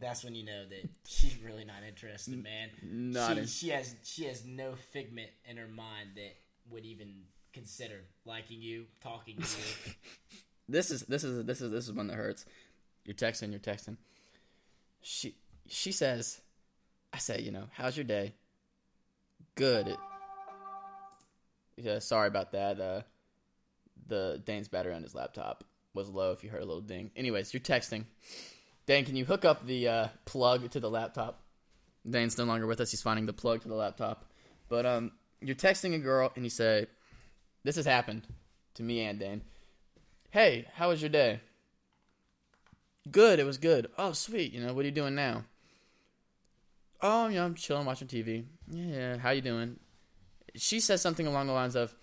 that's 0.00 0.24
when 0.24 0.34
you 0.34 0.44
know 0.44 0.64
that 0.68 0.88
she's 1.06 1.36
really 1.42 1.64
not 1.64 1.82
interested, 1.86 2.42
man. 2.42 2.70
not 2.82 3.34
she, 3.34 3.40
in- 3.40 3.46
she 3.46 3.68
has 3.70 3.94
she 4.02 4.24
has 4.24 4.44
no 4.44 4.74
figment 4.92 5.30
in 5.48 5.56
her 5.56 5.68
mind 5.68 6.10
that 6.16 6.36
would 6.70 6.84
even 6.84 7.22
consider 7.52 8.04
liking 8.24 8.60
you, 8.60 8.84
talking 9.00 9.36
to 9.36 9.42
you. 9.42 9.92
this 10.68 10.90
is 10.90 11.02
this 11.02 11.24
is 11.24 11.44
this 11.44 11.60
is 11.60 11.70
this 11.70 11.88
is 11.88 11.92
one 11.92 12.06
that 12.08 12.16
hurts. 12.16 12.44
You're 13.04 13.14
texting, 13.14 13.50
you're 13.50 13.60
texting. 13.60 13.96
She 15.00 15.34
she 15.66 15.92
says, 15.92 16.40
I 17.12 17.18
say, 17.18 17.40
you 17.40 17.50
know, 17.50 17.64
how's 17.72 17.96
your 17.96 18.04
day? 18.04 18.34
Good. 19.54 19.88
It, 19.88 19.98
yeah, 21.76 21.98
sorry 22.00 22.28
about 22.28 22.52
that. 22.52 22.80
Uh, 22.80 23.02
the 24.06 24.42
Dane's 24.44 24.68
battery 24.68 24.94
on 24.94 25.02
his 25.02 25.14
laptop 25.14 25.64
was 25.94 26.08
low. 26.08 26.32
If 26.32 26.44
you 26.44 26.50
heard 26.50 26.62
a 26.62 26.66
little 26.66 26.80
ding. 26.80 27.10
Anyways, 27.16 27.52
you're 27.52 27.60
texting. 27.60 28.04
Dan, 28.88 29.04
can 29.04 29.16
you 29.16 29.26
hook 29.26 29.44
up 29.44 29.66
the 29.66 29.86
uh, 29.86 30.08
plug 30.24 30.70
to 30.70 30.80
the 30.80 30.88
laptop? 30.88 31.42
Dan's 32.08 32.38
no 32.38 32.44
longer 32.44 32.66
with 32.66 32.80
us. 32.80 32.90
He's 32.90 33.02
finding 33.02 33.26
the 33.26 33.34
plug 33.34 33.60
to 33.60 33.68
the 33.68 33.74
laptop. 33.74 34.24
But 34.70 34.86
um, 34.86 35.12
you're 35.42 35.56
texting 35.56 35.94
a 35.94 35.98
girl 35.98 36.32
and 36.34 36.42
you 36.42 36.48
say, 36.48 36.86
"This 37.64 37.76
has 37.76 37.84
happened 37.84 38.26
to 38.76 38.82
me 38.82 39.04
and 39.04 39.20
Dan." 39.20 39.42
Hey, 40.30 40.68
how 40.72 40.88
was 40.88 41.02
your 41.02 41.10
day? 41.10 41.40
Good, 43.10 43.38
it 43.38 43.44
was 43.44 43.58
good. 43.58 43.88
Oh, 43.98 44.12
sweet. 44.12 44.54
You 44.54 44.64
know, 44.64 44.72
what 44.72 44.84
are 44.84 44.88
you 44.88 44.94
doing 44.94 45.14
now? 45.14 45.44
Oh, 47.02 47.28
know, 47.28 47.44
I'm 47.44 47.56
chilling, 47.56 47.84
watching 47.84 48.08
TV. 48.08 48.46
Yeah, 48.70 49.18
how 49.18 49.30
you 49.32 49.42
doing? 49.42 49.78
She 50.54 50.80
says 50.80 51.02
something 51.02 51.26
along 51.26 51.48
the 51.48 51.52
lines 51.52 51.76
of, 51.76 51.94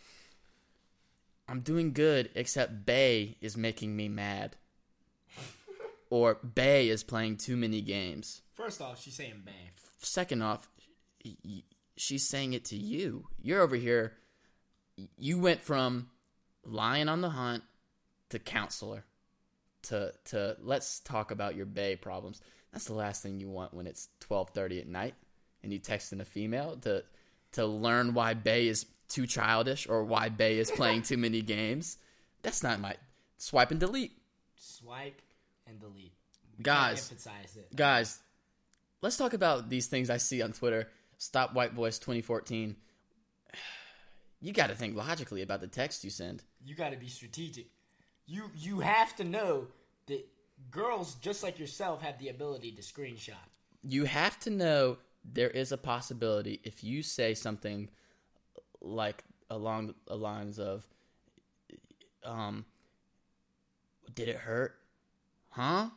"I'm 1.50 1.62
doing 1.62 1.94
good, 1.94 2.30
except 2.36 2.86
Bay 2.86 3.38
is 3.42 3.58
making 3.58 3.96
me 3.96 4.08
mad." 4.08 4.56
Or 6.16 6.36
Bay 6.36 6.88
is 6.88 7.04
playing 7.04 7.36
too 7.36 7.58
many 7.58 7.82
games. 7.82 8.42
First 8.54 8.80
off, 8.80 9.02
she's 9.02 9.16
saying 9.16 9.42
Bay. 9.46 9.72
Second 9.98 10.44
off, 10.44 10.70
she's 11.98 12.26
saying 12.26 12.54
it 12.54 12.64
to 12.66 12.78
you. 12.78 13.28
You're 13.42 13.62
over 13.62 13.76
here. 13.76 14.14
You 15.18 15.40
went 15.40 15.62
from 15.62 16.08
lion 16.64 17.10
on 17.10 17.20
the 17.20 17.30
hunt 17.30 17.64
to 18.30 18.40
counselor 18.40 19.04
to 19.84 20.14
to 20.26 20.56
let's 20.62 21.02
talk 21.02 21.32
about 21.32 21.58
your 21.58 21.66
bay 21.66 21.98
problems. 21.98 22.40
That's 22.72 22.86
the 22.86 22.94
last 22.94 23.22
thing 23.22 23.42
you 23.42 23.50
want 23.50 23.74
when 23.74 23.86
it's 23.86 24.08
twelve 24.22 24.52
thirty 24.52 24.80
at 24.80 24.88
night 24.88 25.16
and 25.64 25.74
you 25.74 25.82
texting 25.82 26.22
a 26.22 26.26
female 26.26 26.78
to 26.84 27.04
to 27.52 27.66
learn 27.66 28.14
why 28.14 28.36
bay 28.36 28.68
is 28.68 28.86
too 29.10 29.28
childish 29.28 29.86
or 29.86 30.06
why 30.06 30.30
bay 30.30 30.60
is 30.60 30.72
playing 30.72 31.02
too 31.02 31.18
many 31.18 31.42
games. 31.42 31.98
That's 32.42 32.64
not 32.64 32.80
my 32.80 32.96
swipe 33.38 33.72
and 33.72 33.82
delete. 33.82 34.14
Swipe 34.56 35.22
and 35.68 35.80
delete. 35.80 36.14
We 36.58 36.64
Guys. 36.64 37.10
emphasize 37.12 37.58
it. 37.58 37.76
Guys, 37.76 38.20
let's 39.02 39.18
talk 39.18 39.34
about 39.34 39.70
these 39.70 39.88
things 39.88 40.10
I 40.10 40.18
see 40.18 40.42
on 40.42 40.54
Twitter. 40.54 40.90
Stop 41.18 41.54
White 41.54 41.74
Voice 41.74 42.00
2014. 42.00 42.76
you 44.42 44.54
got 44.54 44.68
to 44.68 44.76
think 44.76 44.96
logically 44.96 45.42
about 45.42 45.62
the 45.62 45.68
text 45.68 46.04
you 46.04 46.10
send. 46.10 46.44
You 46.64 46.76
got 46.76 46.92
to 46.92 46.98
be 46.98 47.08
strategic. 47.08 47.68
You 48.28 48.50
you 48.56 48.80
have 48.80 49.16
to 49.18 49.24
know 49.24 49.68
that 50.08 50.26
girls 50.72 51.16
just 51.16 51.44
like 51.44 51.60
yourself 51.60 52.02
have 52.02 52.18
the 52.20 52.30
ability 52.30 52.72
to 52.72 52.82
screenshot. 52.82 53.34
You 53.84 54.06
have 54.06 54.40
to 54.42 54.50
know 54.50 54.98
there 55.24 55.50
is 55.50 55.72
a 55.72 55.78
possibility 55.78 56.60
if 56.64 56.84
you 56.84 57.04
say 57.04 57.34
something 57.34 57.90
like 58.82 59.24
along 59.50 59.94
the 60.08 60.16
lines 60.16 60.60
of, 60.60 60.86
um, 62.24 62.66
did 64.14 64.28
it 64.28 64.38
hurt? 64.38 64.76
Huh? 65.56 65.88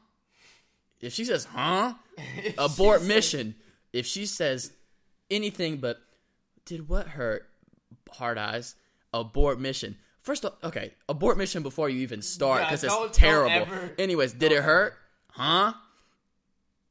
If 1.00 1.12
she 1.12 1.24
says, 1.24 1.44
huh? 1.44 1.94
Abort 2.58 3.02
mission. 3.02 3.56
If 3.92 4.06
she 4.06 4.24
says 4.24 4.72
anything 5.30 5.78
but, 5.78 5.98
did 6.64 6.88
what 6.88 7.08
hurt? 7.08 7.48
Hard 8.12 8.38
eyes. 8.38 8.76
Abort 9.12 9.58
mission. 9.58 9.96
First, 10.22 10.44
of, 10.44 10.54
okay, 10.62 10.92
abort 11.08 11.38
mission 11.38 11.62
before 11.62 11.88
you 11.88 12.00
even 12.00 12.22
start 12.22 12.60
Yeah, 12.60 12.66
because 12.66 12.82
don't 12.82 13.08
it's 13.08 13.18
terrible. 13.18 13.66
Anyways, 13.98 14.34
did 14.34 14.52
it 14.52 14.62
hurt? 14.62 14.94
Huh? 15.30 15.72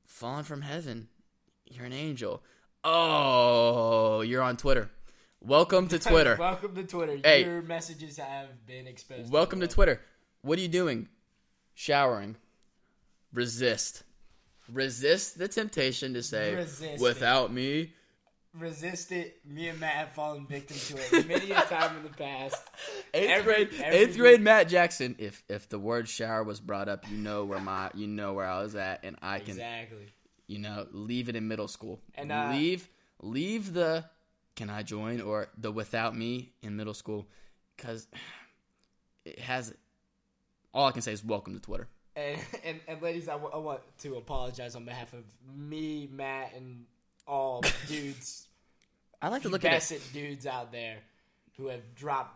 Fallen 0.06 0.44
from 0.44 0.62
heaven. 0.62 1.08
You're 1.70 1.86
an 1.86 1.94
angel. 1.94 2.42
Oh, 2.84 4.22
you're 4.22 4.42
on 4.42 4.58
Twitter. 4.58 4.90
Welcome 5.40 5.88
to 5.90 6.00
Twitter. 6.00 6.36
Welcome 6.38 6.76
to 6.76 6.84
Twitter. 6.84 7.18
Hey. 7.24 7.46
Your 7.46 7.62
messages 7.62 8.18
have 8.18 8.66
been 8.66 8.88
exposed. 8.88 9.32
Welcome 9.32 9.60
to 9.60 9.66
world. 9.66 9.74
Twitter. 9.74 10.02
What 10.42 10.58
are 10.58 10.62
you 10.62 10.68
doing? 10.68 11.08
Showering. 11.76 12.36
Resist. 13.34 14.04
Resist 14.72 15.38
the 15.38 15.48
temptation 15.48 16.14
to 16.14 16.24
say, 16.24 16.56
Resist 16.56 17.02
without 17.02 17.52
me. 17.54 17.94
Resist 18.54 19.12
it. 19.12 19.40
Me 19.46 19.68
and 19.70 19.80
Matt 19.80 19.94
have 19.94 20.12
fallen 20.14 20.48
victim 20.48 20.78
to 20.78 21.18
it 21.18 21.28
many 21.28 21.52
a 21.52 21.62
time 21.62 21.96
in 21.98 22.04
the 22.04 22.10
past. 22.10 22.56
Eighth 23.14 23.30
Every- 23.30 23.66
grade, 23.66 23.82
every 23.82 24.00
eighth 24.00 24.18
grade 24.18 24.42
Matt 24.42 24.68
Jackson. 24.68 25.16
If 25.20 25.44
if 25.48 25.70
the 25.70 25.78
word 25.78 26.10
shower 26.10 26.44
was 26.44 26.60
brought 26.60 26.90
up, 26.90 27.10
you 27.10 27.18
know 27.18 27.46
where 27.46 27.60
my 27.60 27.92
you 27.94 28.08
know 28.08 28.34
where 28.34 28.48
I 28.48 28.62
was 28.62 28.76
at, 28.76 29.02
and 29.04 29.16
I 29.22 29.40
can 29.40 29.52
Exactly. 29.52 30.08
you 30.48 30.58
know 30.60 30.88
leave 30.92 31.30
it 31.30 31.36
in 31.36 31.48
middle 31.48 31.68
school. 31.68 32.00
And, 32.16 32.32
uh, 32.32 32.50
leave 32.52 32.90
leave 33.22 33.74
the 33.74 34.06
can 34.56 34.72
I 34.72 34.82
join 34.82 35.22
or 35.22 35.50
the 35.56 35.72
without 35.72 36.16
me 36.18 36.54
in 36.64 36.76
middle 36.76 36.96
school 36.96 37.28
because 37.76 38.08
it 39.24 39.38
has 39.40 39.72
all 40.74 40.88
I 40.88 40.92
can 40.94 41.04
say 41.04 41.12
is 41.14 41.24
welcome 41.24 41.54
to 41.54 41.60
Twitter. 41.62 41.88
And, 42.18 42.40
and, 42.66 42.80
and 42.88 43.02
ladies, 43.02 43.30
I, 43.30 43.34
w- 43.34 43.52
I 43.54 43.58
want 43.58 43.82
to 44.00 44.16
apologize 44.16 44.76
on 44.76 44.86
behalf 44.86 45.14
of 45.14 45.24
me, 45.56 46.10
Matt, 46.12 46.54
and 46.56 46.86
all 47.28 47.62
dudes, 47.88 48.48
I 49.22 49.30
like 49.30 49.44
to 49.44 49.50
look 49.50 49.64
at 49.64 49.92
it. 49.92 50.02
dudes 50.14 50.48
out 50.48 50.72
there 50.72 50.98
who 51.58 51.68
have 51.68 51.94
dropped 51.94 52.36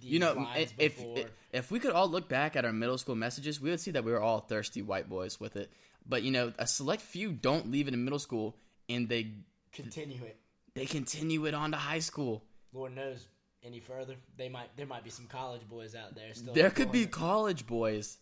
these 0.00 0.10
You 0.10 0.18
know, 0.18 0.32
lines 0.32 0.74
if, 0.78 0.96
before. 0.96 1.18
if 1.18 1.30
if 1.52 1.70
we 1.70 1.78
could 1.78 1.92
all 1.92 2.08
look 2.08 2.28
back 2.28 2.56
at 2.56 2.64
our 2.64 2.72
middle 2.72 2.98
school 2.98 3.14
messages, 3.14 3.60
we 3.60 3.70
would 3.70 3.78
see 3.80 3.92
that 3.92 4.02
we 4.04 4.10
were 4.10 4.20
all 4.20 4.40
thirsty 4.40 4.82
white 4.82 5.08
boys 5.08 5.38
with 5.38 5.54
it. 5.56 5.70
But 6.08 6.22
you 6.24 6.32
know, 6.32 6.52
a 6.58 6.66
select 6.66 7.00
few 7.02 7.30
don't 7.32 7.70
leave 7.70 7.86
it 7.86 7.94
in 7.94 8.02
middle 8.04 8.18
school, 8.18 8.56
and 8.88 9.08
they 9.08 9.32
continue 9.72 10.24
it. 10.24 10.38
they 10.74 10.86
continue 10.86 11.46
it 11.46 11.54
on 11.54 11.70
to 11.70 11.76
high 11.76 11.98
school. 12.00 12.42
Lord 12.72 12.96
knows 12.96 13.26
any 13.62 13.78
further, 13.78 14.16
they 14.36 14.48
might 14.48 14.76
there 14.76 14.86
might 14.86 15.04
be 15.04 15.10
some 15.10 15.26
college 15.26 15.62
boys 15.68 15.94
out 15.94 16.16
there 16.16 16.34
still. 16.34 16.52
There 16.54 16.70
could 16.70 16.90
be 16.90 17.06
college 17.06 17.66
boys 17.66 18.18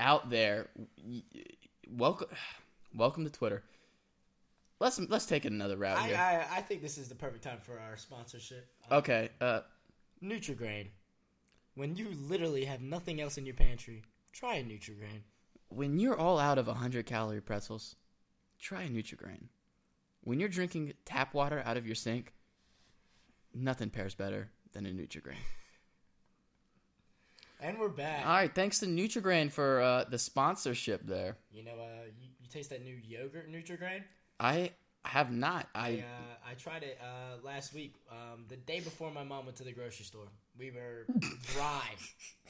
out 0.00 0.30
there. 0.30 0.68
Welcome, 1.88 2.28
welcome 2.94 3.24
to 3.24 3.30
Twitter. 3.30 3.62
Let's 4.80 4.98
let's 4.98 5.26
take 5.26 5.44
it 5.44 5.52
another 5.52 5.76
route 5.76 5.98
I, 5.98 6.06
here. 6.08 6.16
I 6.16 6.58
I 6.58 6.60
think 6.60 6.82
this 6.82 6.98
is 6.98 7.08
the 7.08 7.14
perfect 7.14 7.44
time 7.44 7.58
for 7.60 7.78
our 7.78 7.96
sponsorship. 7.96 8.68
Uh, 8.90 8.96
okay, 8.96 9.28
uh, 9.40 9.60
Nutrigrain. 10.22 10.88
When 11.74 11.94
you 11.94 12.08
literally 12.28 12.64
have 12.64 12.82
nothing 12.82 13.20
else 13.20 13.38
in 13.38 13.46
your 13.46 13.54
pantry, 13.54 14.02
try 14.32 14.56
a 14.56 14.64
Nutrigrain. 14.64 15.22
when 15.68 15.98
you're 15.98 16.18
all 16.18 16.38
out 16.38 16.58
of 16.58 16.66
100 16.66 17.06
calorie 17.06 17.40
pretzels, 17.40 17.96
try 18.58 18.82
a 18.82 18.88
Nutrigrain. 18.88 19.44
When 20.22 20.38
you're 20.38 20.48
drinking 20.48 20.92
tap 21.04 21.32
water 21.32 21.62
out 21.64 21.76
of 21.76 21.86
your 21.86 21.94
sink, 21.94 22.34
nothing 23.54 23.88
pairs 23.88 24.14
better 24.14 24.50
than 24.72 24.84
a 24.84 24.90
Nutrigrain. 24.90 25.36
And 27.62 27.78
we're 27.78 27.88
back. 27.88 28.26
All 28.26 28.32
right, 28.32 28.52
thanks 28.52 28.80
to 28.80 28.86
Nutrigrain 28.86 29.48
for 29.48 29.80
uh, 29.80 30.04
the 30.10 30.18
sponsorship 30.18 31.06
there. 31.06 31.36
You 31.52 31.62
know, 31.62 31.70
uh, 31.70 32.06
you, 32.20 32.28
you 32.40 32.48
taste 32.50 32.70
that 32.70 32.82
new 32.82 32.96
yogurt 33.06 33.48
Nutrigrain? 33.52 34.02
I 34.40 34.72
have 35.04 35.30
not. 35.30 35.68
I 35.72 35.80
I 35.80 35.92
uh, 35.92 36.50
I 36.50 36.54
tried 36.54 36.82
it 36.82 36.98
uh, 37.00 37.36
last 37.46 37.72
week, 37.72 37.94
um, 38.10 38.46
the 38.48 38.56
day 38.56 38.80
before 38.80 39.12
my 39.12 39.22
mom 39.22 39.44
went 39.44 39.58
to 39.58 39.62
the 39.62 39.70
grocery 39.70 40.04
store. 40.04 40.26
We 40.58 40.72
were 40.72 41.06
dry 41.54 41.84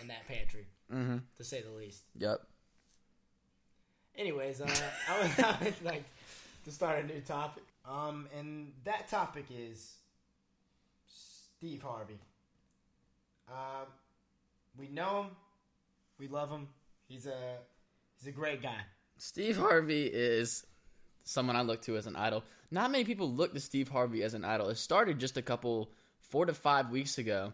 in 0.00 0.09
that 0.09 0.26
pantry, 0.26 0.66
mm-hmm. 0.90 1.19
to 1.37 1.45
say 1.45 1.61
the 1.61 1.76
least. 1.76 2.04
Yep. 2.16 2.40
Anyways, 4.16 4.62
uh, 4.62 4.75
I, 5.11 5.21
would, 5.21 5.45
I 5.45 5.57
would 5.62 5.85
like 5.85 6.04
to 6.64 6.73
start 6.73 7.04
a 7.04 7.07
new 7.07 7.21
topic. 7.21 7.64
Um, 7.87 8.28
and 8.38 8.73
that 8.85 9.09
topic 9.09 9.45
is 9.50 9.97
Steve 11.07 11.83
Harvey. 11.83 12.19
Um, 13.50 13.88
we 14.76 14.88
know 14.88 15.23
him, 15.25 15.31
we 16.19 16.29
love 16.29 16.50
him. 16.50 16.69
He's 17.09 17.26
a 17.26 17.37
he's 18.19 18.29
a 18.29 18.33
great 18.33 18.62
guy. 18.62 18.76
Steve 19.19 19.57
Harvey 19.57 20.05
is 20.07 20.64
someone 21.25 21.57
I 21.57 21.62
look 21.62 21.83
to 21.83 21.97
as 21.97 22.07
an 22.07 22.17
idol. 22.17 22.43
Not 22.71 22.91
many 22.91 23.05
people 23.05 23.31
look 23.31 23.52
to 23.55 23.61
Steve 23.61 23.88
Harvey 23.88 24.23
as 24.23 24.35
an 24.35 24.45
idol. 24.45 24.69
It 24.71 24.79
started 24.79 25.19
just 25.19 25.37
a 25.37 25.43
couple, 25.43 25.91
four 26.21 26.47
to 26.47 26.55
five 26.55 26.91
weeks 26.91 27.19
ago. 27.19 27.52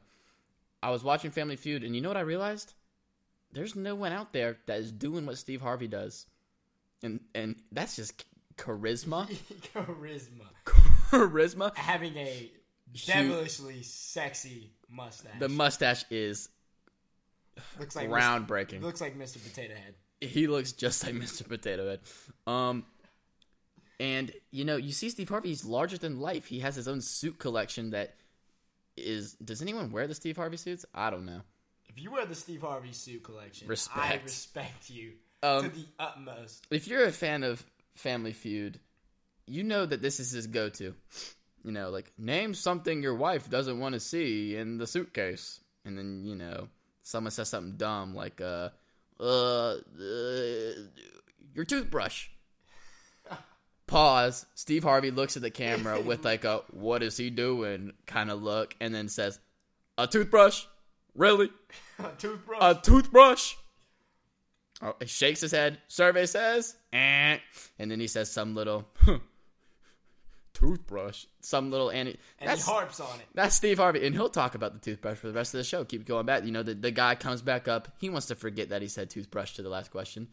I 0.82 0.90
was 0.90 1.02
watching 1.02 1.32
Family 1.32 1.56
Feud, 1.56 1.82
and 1.82 1.94
you 1.94 2.00
know 2.00 2.08
what 2.08 2.16
I 2.16 2.20
realized? 2.20 2.74
There's 3.52 3.74
no 3.74 3.94
one 3.96 4.12
out 4.12 4.32
there 4.32 4.58
that 4.66 4.78
is 4.78 4.92
doing 4.92 5.26
what 5.26 5.36
Steve 5.38 5.60
Harvey 5.60 5.88
does, 5.88 6.26
and 7.02 7.20
and 7.34 7.56
that's 7.72 7.96
just 7.96 8.24
charisma, 8.56 9.26
Charisma, 9.74 10.46
charisma. 11.10 11.74
having 11.76 12.16
a 12.16 12.50
Shoot. 12.94 13.12
devilishly 13.12 13.82
sexy 13.82 14.72
mustache. 14.88 15.38
The 15.40 15.48
mustache 15.48 16.04
is 16.10 16.48
looks 17.78 17.96
like 17.96 18.08
groundbreaking. 18.08 18.80
Mr. 18.80 18.82
looks 18.82 19.00
like 19.00 19.18
Mr. 19.18 19.42
Potato 19.42 19.74
Head. 19.74 19.94
he 20.20 20.46
looks 20.46 20.72
just 20.72 21.04
like 21.04 21.14
Mr. 21.24 21.46
Potato 21.48 21.88
Head. 21.88 22.00
Um, 22.46 22.84
and 24.00 24.32
you 24.50 24.64
know, 24.64 24.76
you 24.76 24.92
see 24.92 25.10
Steve 25.10 25.28
Harvey. 25.28 25.48
He's 25.48 25.64
larger 25.64 25.98
than 25.98 26.20
life. 26.20 26.46
He 26.46 26.60
has 26.60 26.76
his 26.76 26.86
own 26.88 27.00
suit 27.00 27.38
collection 27.38 27.90
that 27.90 28.14
is. 28.96 29.34
Does 29.34 29.60
anyone 29.62 29.90
wear 29.90 30.06
the 30.06 30.14
Steve 30.14 30.36
Harvey 30.36 30.56
suits? 30.56 30.84
I 30.94 31.10
don't 31.10 31.26
know. 31.26 31.40
If 31.88 32.00
you 32.00 32.10
wear 32.12 32.24
the 32.26 32.34
Steve 32.34 32.60
Harvey 32.60 32.92
suit 32.92 33.24
collection, 33.24 33.66
respect. 33.66 33.98
I 33.98 34.20
Respect. 34.22 34.90
you 34.90 35.12
Um, 35.42 35.64
to 35.64 35.76
the 35.76 35.86
utmost. 35.98 36.66
If 36.70 36.86
you're 36.86 37.04
a 37.04 37.12
fan 37.12 37.42
of 37.42 37.64
Family 37.96 38.32
Feud, 38.32 38.78
you 39.46 39.64
know 39.64 39.84
that 39.84 40.00
this 40.02 40.20
is 40.20 40.30
his 40.30 40.46
go-to. 40.46 40.94
You 41.64 41.72
know, 41.72 41.90
like 41.90 42.12
name 42.16 42.54
something 42.54 43.02
your 43.02 43.16
wife 43.16 43.50
doesn't 43.50 43.80
want 43.80 43.94
to 43.94 44.00
see 44.00 44.54
in 44.54 44.78
the 44.78 44.86
suitcase, 44.86 45.58
and 45.84 45.98
then 45.98 46.22
you 46.24 46.36
know 46.36 46.68
someone 47.08 47.30
says 47.30 47.48
something 47.48 47.76
dumb 47.76 48.14
like 48.14 48.40
uh, 48.40 48.68
uh, 49.18 49.74
uh 49.74 50.72
your 51.54 51.64
toothbrush. 51.64 52.28
Pause. 53.86 54.44
Steve 54.54 54.84
Harvey 54.84 55.10
looks 55.10 55.36
at 55.36 55.42
the 55.42 55.50
camera 55.50 55.98
with 55.98 56.24
like 56.24 56.44
a 56.44 56.62
"What 56.70 57.02
is 57.02 57.16
he 57.16 57.30
doing?" 57.30 57.94
kind 58.06 58.30
of 58.30 58.42
look, 58.42 58.76
and 58.80 58.94
then 58.94 59.08
says, 59.08 59.40
"A 59.96 60.06
toothbrush? 60.06 60.66
Really? 61.14 61.50
A 61.98 62.10
toothbrush. 62.18 62.58
A 62.60 62.74
toothbrush?" 62.74 63.54
Oh, 64.82 64.94
he 65.00 65.06
shakes 65.06 65.40
his 65.40 65.50
head. 65.50 65.78
Survey 65.88 66.26
says, 66.26 66.76
eh. 66.92 67.38
and 67.78 67.90
then 67.90 67.98
he 67.98 68.06
says 68.06 68.30
some 68.30 68.54
little 68.54 68.86
toothbrush, 70.58 71.26
some 71.40 71.70
little 71.70 71.88
and 71.90 72.08
and 72.08 72.18
that's 72.40 72.64
he 72.64 72.70
harps 72.72 73.00
on 73.00 73.20
it. 73.20 73.26
that's 73.34 73.54
Steve 73.54 73.78
Harvey, 73.78 74.06
and 74.06 74.14
he'll 74.14 74.28
talk 74.28 74.54
about 74.54 74.72
the 74.74 74.78
toothbrush 74.80 75.18
for 75.18 75.28
the 75.28 75.32
rest 75.32 75.54
of 75.54 75.58
the 75.58 75.64
show. 75.64 75.84
Keep 75.84 76.06
going 76.06 76.26
back. 76.26 76.44
You 76.44 76.52
know, 76.52 76.62
the 76.62 76.74
the 76.74 76.90
guy 76.90 77.14
comes 77.14 77.42
back 77.42 77.68
up. 77.68 77.88
He 77.98 78.10
wants 78.10 78.26
to 78.26 78.34
forget 78.34 78.70
that 78.70 78.82
he 78.82 78.88
said 78.88 79.10
toothbrush 79.10 79.54
to 79.54 79.62
the 79.62 79.68
last 79.68 79.90
question. 79.90 80.28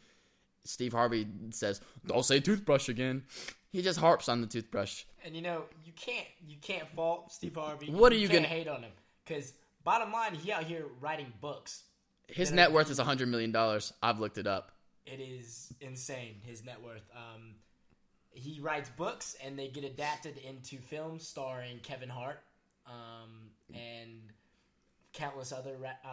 Steve 0.63 0.93
Harvey 0.93 1.27
says, 1.51 1.81
"Don't 2.05 2.25
say 2.25 2.39
toothbrush 2.39 2.89
again." 2.89 3.23
He 3.71 3.81
just 3.81 3.99
harps 3.99 4.29
on 4.29 4.39
the 4.41 4.47
toothbrush. 4.47 5.03
And 5.23 5.35
you 5.35 5.41
know, 5.41 5.63
you 5.83 5.91
can't 5.93 6.27
you 6.47 6.57
can't 6.61 6.87
fault 6.89 7.31
Steve 7.31 7.55
Harvey. 7.55 7.91
What 7.91 8.11
are 8.11 8.15
you 8.15 8.27
can't 8.29 8.43
gonna- 8.43 8.55
hate 8.55 8.67
on 8.67 8.83
him? 8.83 8.91
Because 9.25 9.53
bottom 9.83 10.11
line, 10.11 10.33
he 10.35 10.51
out 10.51 10.63
here 10.63 10.85
writing 11.01 11.31
books. 11.41 11.83
His 12.27 12.51
net 12.51 12.71
worth 12.71 12.89
is 12.89 12.99
a 12.99 13.03
hundred 13.03 13.27
million 13.27 13.51
dollars. 13.51 13.93
I've 14.01 14.19
looked 14.19 14.37
it 14.37 14.47
up. 14.47 14.71
It 15.05 15.19
is 15.19 15.71
insane. 15.81 16.37
His 16.43 16.63
net 16.63 16.81
worth. 16.81 17.07
Um, 17.15 17.55
he 18.35 18.59
writes 18.61 18.89
books, 18.89 19.35
and 19.43 19.57
they 19.57 19.67
get 19.67 19.83
adapted 19.83 20.37
into 20.37 20.77
films 20.77 21.27
starring 21.27 21.79
Kevin 21.79 22.09
Hart 22.09 22.43
um, 22.85 23.49
and 23.73 24.21
countless 25.13 25.51
other 25.51 25.75
uh, 25.83 26.09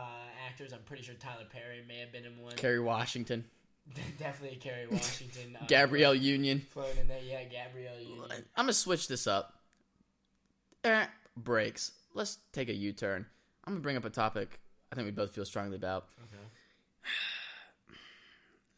actors. 0.49 0.73
I'm 0.73 0.83
pretty 0.85 1.03
sure 1.03 1.15
Tyler 1.17 1.45
Perry 1.51 1.83
may 1.87 1.99
have 1.99 2.13
been 2.13 2.25
in 2.25 2.39
one. 2.41 2.55
Kerry 2.57 2.81
Washington, 2.81 3.45
Definitely 4.19 4.57
Kerry 4.59 4.87
Washington. 4.91 5.59
Uh, 5.61 5.67
Gabrielle 5.67 6.15
Union. 6.15 6.65
floating 6.71 7.01
in 7.03 7.09
there. 7.09 7.21
Yeah, 7.23 7.45
Gabrielle 7.45 8.01
Union. 8.01 8.45
I'm 8.57 8.65
gonna 8.65 8.73
switch 8.73 9.09
this 9.09 9.27
up. 9.27 9.55
Eh, 10.85 11.07
breaks, 11.37 11.93
let's 12.15 12.39
take 12.53 12.69
a 12.69 12.75
U 12.75 12.93
turn. 12.93 13.27
I'm 13.65 13.75
gonna 13.75 13.83
bring 13.83 13.97
up 13.97 14.05
a 14.05 14.11
topic 14.11 14.61
I 14.93 14.95
think 14.95 15.07
we 15.07 15.13
both 15.13 15.35
feel 15.35 15.47
strongly 15.47 15.77
about. 15.77 16.09
Okay. 16.25 16.43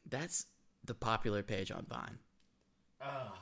That's 0.09 0.47
the 0.85 0.95
popular 0.95 1.43
page 1.43 1.73
on 1.73 1.87
Vine. 1.89 2.19
Oh. 3.05 3.33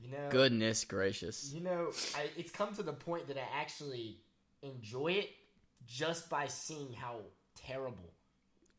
You 0.00 0.10
know. 0.10 0.28
Goodness 0.30 0.84
gracious. 0.84 1.50
You 1.54 1.62
know, 1.62 1.90
I, 2.14 2.28
it's 2.36 2.50
come 2.50 2.74
to 2.74 2.82
the 2.82 2.92
point 2.92 3.28
that 3.28 3.38
I 3.38 3.60
actually 3.60 4.18
enjoy 4.62 5.12
it 5.12 5.30
just 5.86 6.28
by 6.28 6.46
seeing 6.46 6.92
how 6.92 7.16
terrible. 7.54 8.12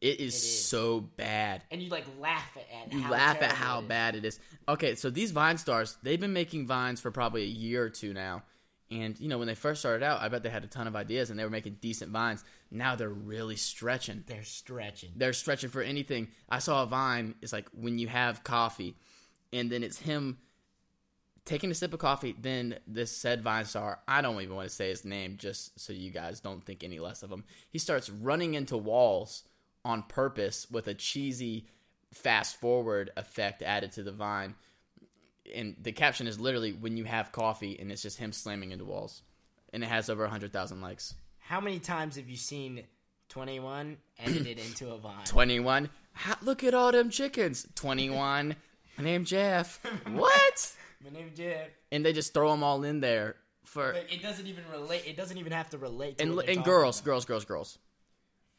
It 0.02 0.20
is, 0.20 0.20
It 0.20 0.38
is. 0.38 0.66
so 0.68 1.00
bad. 1.00 1.64
And 1.72 1.82
you 1.82 1.90
like 1.90 2.06
laugh 2.20 2.56
at, 2.58 2.94
You 2.94 3.00
how 3.02 3.12
laugh 3.12 3.42
at 3.42 3.54
how 3.54 3.80
it 3.80 3.88
bad 3.88 4.16
it 4.16 4.24
is. 4.26 4.40
Okay, 4.68 4.94
so 4.96 5.10
these 5.10 5.32
Vine 5.32 5.58
stars, 5.58 5.98
they've 6.04 6.20
been 6.20 6.34
making 6.34 6.68
Vines 6.68 7.02
for 7.02 7.10
probably 7.10 7.44
a 7.44 7.48
year 7.48 7.84
or 7.84 7.90
two 7.90 8.14
now. 8.14 8.44
And, 8.92 9.20
you 9.20 9.28
know, 9.28 9.40
when 9.40 9.48
they 9.48 9.56
first 9.56 9.80
started 9.80 10.06
out, 10.06 10.22
I 10.22 10.28
bet 10.28 10.44
they 10.44 10.50
had 10.50 10.64
a 10.64 10.68
ton 10.68 10.86
of 10.86 10.96
ideas 10.96 11.32
and 11.32 11.40
they 11.40 11.44
were 11.44 11.50
making 11.50 11.78
decent 11.82 12.12
Vines. 12.12 12.44
Now 12.70 12.96
they're 12.96 13.10
really 13.10 13.56
stretching. 13.56 14.24
They're 14.28 14.44
stretching. 14.44 15.10
They're 15.16 15.34
stretching 15.34 15.72
for 15.72 15.82
anything. 15.82 16.28
I 16.50 16.60
saw 16.60 16.84
a 16.84 16.86
Vine, 16.86 17.34
it's 17.42 17.52
like 17.54 17.68
when 17.74 17.98
you 17.98 18.08
have 18.10 18.44
coffee, 18.44 18.96
and 19.54 19.72
then 19.72 19.84
it's 19.84 20.00
him 20.00 20.38
taking 21.46 21.70
a 21.70 21.76
sip 21.76 21.94
of 21.94 22.00
coffee, 22.00 22.36
then 22.40 22.80
this 22.88 23.16
said 23.16 23.44
Vine 23.44 23.66
star, 23.66 24.00
I 24.08 24.22
don't 24.22 24.42
even 24.42 24.56
want 24.56 24.68
to 24.68 24.74
say 24.74 24.90
his 24.90 25.06
name 25.06 25.38
just 25.38 25.80
so 25.80 25.94
you 25.94 26.10
guys 26.10 26.40
don't 26.40 26.64
think 26.64 26.84
any 26.84 27.00
less 27.00 27.24
of 27.24 27.32
him. 27.32 27.44
He 27.70 27.78
starts 27.78 28.10
running 28.10 28.56
into 28.56 28.78
walls 28.78 29.44
on 29.86 30.04
purpose 30.04 30.68
with 30.72 30.88
a 30.88 30.96
cheesy 30.96 31.68
fast 32.12 32.60
forward 32.60 33.12
effect 33.16 33.62
added 33.62 33.92
to 33.94 34.04
the 34.04 34.12
Vine. 34.12 34.56
And 35.54 35.76
the 35.80 35.92
caption 35.92 36.26
is 36.26 36.40
literally 36.40 36.74
when 36.74 36.98
you 36.98 37.04
have 37.04 37.32
coffee, 37.32 37.78
and 37.80 37.92
it's 37.92 38.02
just 38.02 38.18
him 38.18 38.32
slamming 38.32 38.72
into 38.72 38.84
walls. 38.84 39.22
And 39.72 39.84
it 39.84 39.88
has 39.88 40.10
over 40.10 40.24
100,000 40.24 40.82
likes. 40.82 41.14
How 41.38 41.62
many 41.62 41.78
times 41.78 42.16
have 42.16 42.28
you 42.28 42.38
seen 42.38 42.84
21 43.30 43.98
edited 44.18 44.58
into 44.58 44.92
a 44.92 44.98
vine? 44.98 45.26
21. 45.26 45.92
Ha- 46.14 46.40
look 46.42 46.64
at 46.64 46.74
all 46.74 46.92
them 46.92 47.12
chickens. 47.12 47.68
21. 47.76 48.56
My 48.98 49.04
name's 49.04 49.30
Jeff. 49.30 49.80
What? 50.12 50.76
My 51.04 51.10
name's 51.12 51.38
Jeff. 51.38 51.68
And 51.92 52.06
they 52.06 52.14
just 52.14 52.34
throw 52.34 52.50
them 52.52 52.64
all 52.64 52.84
in 52.84 53.00
there 53.00 53.36
for 53.64 53.94
But 53.94 54.08
it 54.12 54.22
doesn't 54.22 54.48
even 54.48 54.64
relate. 54.72 55.04
It 55.06 55.18
doesn't 55.18 55.38
even 55.38 55.52
have 55.52 55.70
to 55.72 55.78
relate 55.78 56.18
to 56.18 56.24
and 56.24 56.40
and 56.40 56.64
girls, 56.64 57.00
about. 57.00 57.06
girls, 57.06 57.26
girls, 57.26 57.46
girls. 57.46 57.78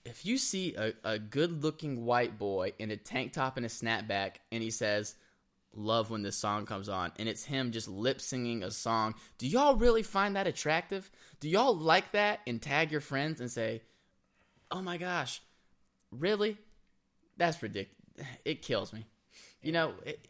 If 0.05 0.25
you 0.25 0.38
see 0.38 0.75
a, 0.76 0.93
a 1.02 1.19
good 1.19 1.64
looking 1.64 2.05
white 2.05 2.38
boy 2.38 2.75
in 2.78 2.90
a 2.90 2.97
tank 2.97 3.33
top 3.33 3.57
and 3.57 3.66
a 3.66 3.69
snapback 3.69 4.37
and 4.52 4.62
he 4.62 4.71
says, 4.71 5.16
Love 5.78 6.11
when 6.11 6.23
this 6.23 6.37
song 6.37 6.64
comes 6.64 6.88
on, 6.88 7.12
and 7.19 7.28
it's 7.28 7.45
him 7.45 7.71
just 7.71 7.87
lip 7.87 8.19
singing 8.19 8.62
a 8.62 8.71
song, 8.71 9.14
do 9.37 9.47
y'all 9.47 9.76
really 9.76 10.02
find 10.02 10.37
that 10.37 10.47
attractive? 10.47 11.11
Do 11.38 11.50
y'all 11.50 11.76
like 11.76 12.12
that 12.12 12.40
and 12.47 12.62
tag 12.62 12.90
your 12.90 13.02
friends 13.02 13.40
and 13.40 13.50
say, 13.50 13.83
Oh 14.71 14.81
my 14.81 14.97
gosh, 14.97 15.43
really? 16.11 16.57
That's 17.37 17.62
ridiculous. 17.62 17.95
It 18.45 18.62
kills 18.62 18.93
me. 18.93 19.07
You 19.62 19.73
know, 19.73 19.95
it, 20.05 20.28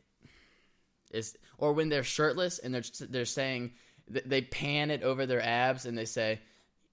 it's 1.11 1.37
or 1.59 1.73
when 1.73 1.89
they're 1.89 2.03
shirtless 2.05 2.59
and 2.59 2.75
they're 2.75 2.83
they're 3.09 3.25
saying 3.25 3.73
they 4.09 4.43
pan 4.43 4.91
it 4.91 5.03
over 5.03 5.27
their 5.27 5.43
abs 5.43 5.85
and 5.87 5.97
they 5.97 6.05
say, 6.05 6.41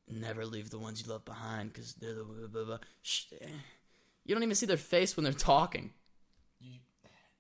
"Never 0.08 0.46
leave 0.46 0.70
the 0.70 0.80
ones 0.80 1.02
you 1.02 1.12
love 1.12 1.26
behind," 1.26 1.72
because 1.74 1.94
they're 1.96 2.14
the 2.16 2.24
blah, 2.24 2.48
blah, 2.48 2.64
blah. 2.66 2.78
Shh. 3.02 3.26
You 4.26 4.36
don't 4.36 4.44
even 4.44 4.56
see 4.56 4.66
their 4.66 4.78
face 4.78 5.16
when 5.18 5.24
they're 5.24 5.34
talking. 5.34 5.92
You, 6.60 6.80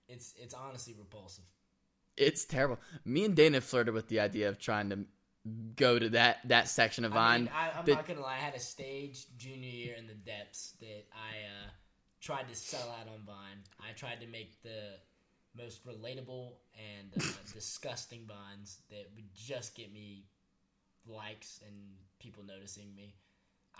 it's 0.07 0.33
it's 0.37 0.53
honestly 0.53 0.93
repulsive. 0.97 1.45
It's 2.17 2.45
terrible. 2.45 2.79
Me 3.05 3.25
and 3.25 3.35
Dana 3.35 3.61
flirted 3.61 3.93
with 3.93 4.07
the 4.07 4.19
idea 4.19 4.49
of 4.49 4.59
trying 4.59 4.89
to 4.91 5.05
go 5.75 5.97
to 5.97 6.09
that 6.09 6.39
that 6.49 6.67
section 6.67 7.05
of 7.05 7.11
I 7.13 7.15
Vine. 7.15 7.43
mean, 7.45 7.51
I, 7.55 7.71
I'm 7.79 7.85
that- 7.85 7.95
not 7.95 8.07
gonna 8.07 8.21
lie. 8.21 8.35
I 8.35 8.39
had 8.39 8.53
a 8.55 8.59
stage 8.59 9.25
junior 9.37 9.69
year 9.69 9.95
in 9.97 10.07
the 10.07 10.13
depths 10.13 10.73
that 10.81 11.05
I 11.13 11.65
uh, 11.65 11.69
tried 12.23 12.47
to 12.47 12.55
sell 12.55 12.89
out 12.99 13.07
on 13.07 13.21
Vine. 13.25 13.59
I 13.79 13.91
tried 13.93 14.21
to 14.21 14.27
make 14.27 14.61
the 14.63 14.95
most 15.55 15.85
relatable 15.85 16.53
and 16.75 17.11
uh, 17.17 17.25
disgusting 17.53 18.21
Vines 18.27 18.79
that 18.89 19.09
would 19.15 19.25
just 19.35 19.75
get 19.75 19.93
me 19.93 20.23
likes 21.05 21.59
and 21.67 21.75
people 22.19 22.43
noticing 22.43 22.95
me. 22.95 23.13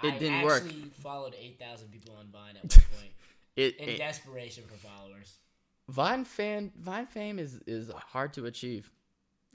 It 0.04 0.14
I 0.16 0.18
didn't 0.18 0.42
work. 0.42 0.64
actually 0.64 0.92
followed 1.02 1.36
8,000 1.40 1.90
people 1.90 2.16
on 2.20 2.28
Vine 2.32 2.58
at 2.58 2.64
one 2.76 2.86
point 3.00 3.14
it, 3.56 3.78
in 3.78 3.90
it- 3.90 3.98
desperation 3.98 4.64
for 4.68 4.76
followers. 4.76 5.38
Vine 5.90 6.24
fan 6.24 6.72
Vine 6.80 7.06
fame 7.06 7.38
is 7.40 7.60
is 7.68 7.92
hard 7.92 8.32
to 8.34 8.46
achieve, 8.46 8.90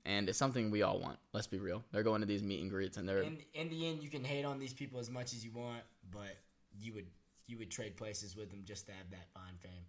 and 0.05 0.29
it's 0.29 0.37
something 0.37 0.71
we 0.71 0.83
all 0.83 1.01
want. 1.01 1.19
Let's 1.33 1.47
be 1.47 1.59
real. 1.59 1.83
They're 1.91 2.03
going 2.03 2.21
to 2.21 2.27
these 2.27 2.43
meet 2.43 2.61
and 2.61 2.69
greets, 2.71 2.99
and 2.99 3.09
they're 3.09 3.23
In, 3.23 3.39
in 3.55 3.71
the 3.71 3.89
end, 3.89 4.03
you 4.03 4.11
can 4.11 4.23
hate 4.23 4.45
on 4.45 4.59
these 4.59 4.75
people 4.75 5.01
as 5.01 5.09
much 5.09 5.33
as 5.33 5.43
you 5.43 5.53
want, 5.53 5.81
but 6.13 6.37
you 6.79 6.93
would 6.93 7.07
you 7.49 7.59
would 7.59 7.71
trade 7.71 7.97
places 7.97 8.37
with 8.37 8.51
them 8.51 8.63
just 8.65 8.87
to 8.87 8.93
have 8.93 9.11
that 9.11 9.29
Vine 9.35 9.57
fame. 9.61 9.87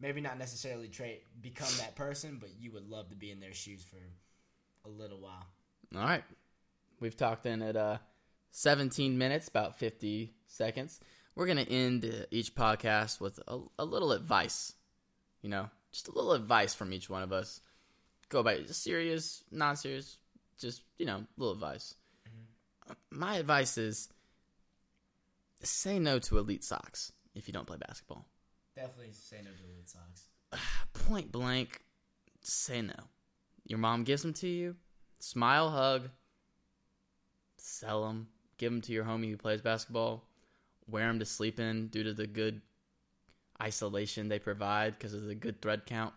Maybe 0.00 0.20
not 0.20 0.38
necessarily 0.38 0.88
trade 0.88 1.20
become 1.40 1.68
that 1.78 1.94
person, 1.94 2.38
but 2.40 2.50
you 2.58 2.72
would 2.72 2.88
love 2.88 3.10
to 3.10 3.16
be 3.16 3.30
in 3.30 3.40
their 3.40 3.52
shoes 3.52 3.84
for 3.84 3.98
a 4.88 4.88
little 4.88 5.20
while. 5.20 5.46
All 5.94 6.02
right. 6.02 6.24
We've 7.00 7.16
talked 7.16 7.46
in 7.46 7.62
at 7.62 7.76
uh, 7.76 7.98
17 8.52 9.18
minutes, 9.18 9.48
about 9.48 9.78
50 9.78 10.32
seconds. 10.46 11.00
We're 11.34 11.46
going 11.46 11.64
to 11.64 11.70
end 11.72 12.04
uh, 12.04 12.26
each 12.30 12.54
podcast 12.54 13.20
with 13.20 13.38
a, 13.46 13.60
a 13.78 13.84
little 13.84 14.12
advice. 14.12 14.74
You 15.42 15.50
know, 15.50 15.70
just 15.92 16.08
a 16.08 16.12
little 16.12 16.32
advice 16.32 16.74
from 16.74 16.92
each 16.92 17.10
one 17.10 17.22
of 17.22 17.32
us. 17.32 17.60
Go 18.28 18.42
by. 18.42 18.64
Serious, 18.66 19.42
non 19.50 19.76
serious, 19.76 20.18
just, 20.58 20.82
you 20.98 21.06
know, 21.06 21.24
little 21.36 21.54
advice. 21.54 21.94
Uh, 22.88 22.94
My 23.10 23.36
advice 23.36 23.78
is 23.78 24.08
say 25.64 25.98
no 25.98 26.18
to 26.20 26.38
elite 26.38 26.64
socks 26.64 27.12
if 27.34 27.48
you 27.48 27.52
don't 27.52 27.66
play 27.66 27.78
basketball. 27.78 28.26
Definitely 28.76 29.12
say 29.12 29.38
no 29.38 29.50
to 29.50 29.72
elite 29.72 29.88
socks. 29.88 30.28
point 31.06 31.32
blank, 31.32 31.80
say 32.42 32.82
no. 32.82 32.94
Your 33.64 33.78
mom 33.78 34.04
gives 34.04 34.22
them 34.22 34.32
to 34.34 34.48
you. 34.48 34.76
Smile, 35.20 35.70
hug, 35.70 36.08
sell 37.58 38.06
them, 38.06 38.28
give 38.58 38.72
them 38.72 38.80
to 38.82 38.92
your 38.92 39.04
homie 39.04 39.30
who 39.30 39.36
plays 39.36 39.60
basketball. 39.60 40.24
Wear 40.88 41.06
them 41.06 41.20
to 41.20 41.24
sleep 41.24 41.60
in 41.60 41.88
due 41.88 42.02
to 42.02 42.12
the 42.12 42.26
good 42.26 42.60
isolation 43.62 44.28
they 44.28 44.40
provide 44.40 44.98
because 44.98 45.14
of 45.14 45.24
the 45.24 45.34
good 45.34 45.62
thread 45.62 45.86
count. 45.86 46.12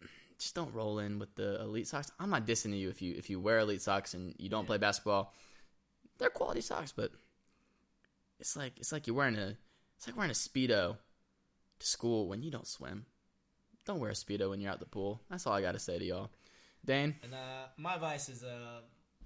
Just 0.38 0.54
don't 0.54 0.72
roll 0.72 1.00
in 1.00 1.18
with 1.18 1.34
the 1.34 1.60
elite 1.60 1.88
socks. 1.88 2.12
I'm 2.20 2.30
not 2.30 2.46
dissing 2.46 2.78
you 2.78 2.88
if 2.88 3.02
you 3.02 3.14
if 3.16 3.28
you 3.28 3.40
wear 3.40 3.58
elite 3.58 3.82
socks 3.82 4.14
and 4.14 4.34
you 4.38 4.48
don't 4.48 4.66
play 4.66 4.78
basketball. 4.78 5.34
They're 6.18 6.30
quality 6.30 6.60
socks, 6.60 6.92
but 6.92 7.10
it's 8.38 8.56
like 8.56 8.78
it's 8.78 8.92
like 8.92 9.06
you're 9.06 9.16
wearing 9.16 9.36
a 9.36 9.56
it's 9.96 10.06
like 10.06 10.16
wearing 10.16 10.30
a 10.30 10.34
speedo 10.34 10.96
to 11.78 11.86
school 11.86 12.28
when 12.28 12.42
you 12.42 12.50
don't 12.50 12.66
swim. 12.66 13.06
Don't 13.84 14.00
wear 14.00 14.10
a 14.10 14.14
speedo 14.14 14.50
when 14.50 14.60
you're 14.60 14.70
out 14.72 14.80
the 14.80 14.86
pool. 14.86 15.20
That's 15.30 15.46
all 15.46 15.52
I 15.52 15.62
got 15.62 15.72
to 15.72 15.78
say 15.78 15.98
to 15.98 16.04
y'all. 16.04 16.30
Dane, 16.84 17.14
And 17.22 17.32
uh, 17.34 17.66
my 17.76 17.94
advice 17.94 18.28
is 18.28 18.42
a 18.42 18.80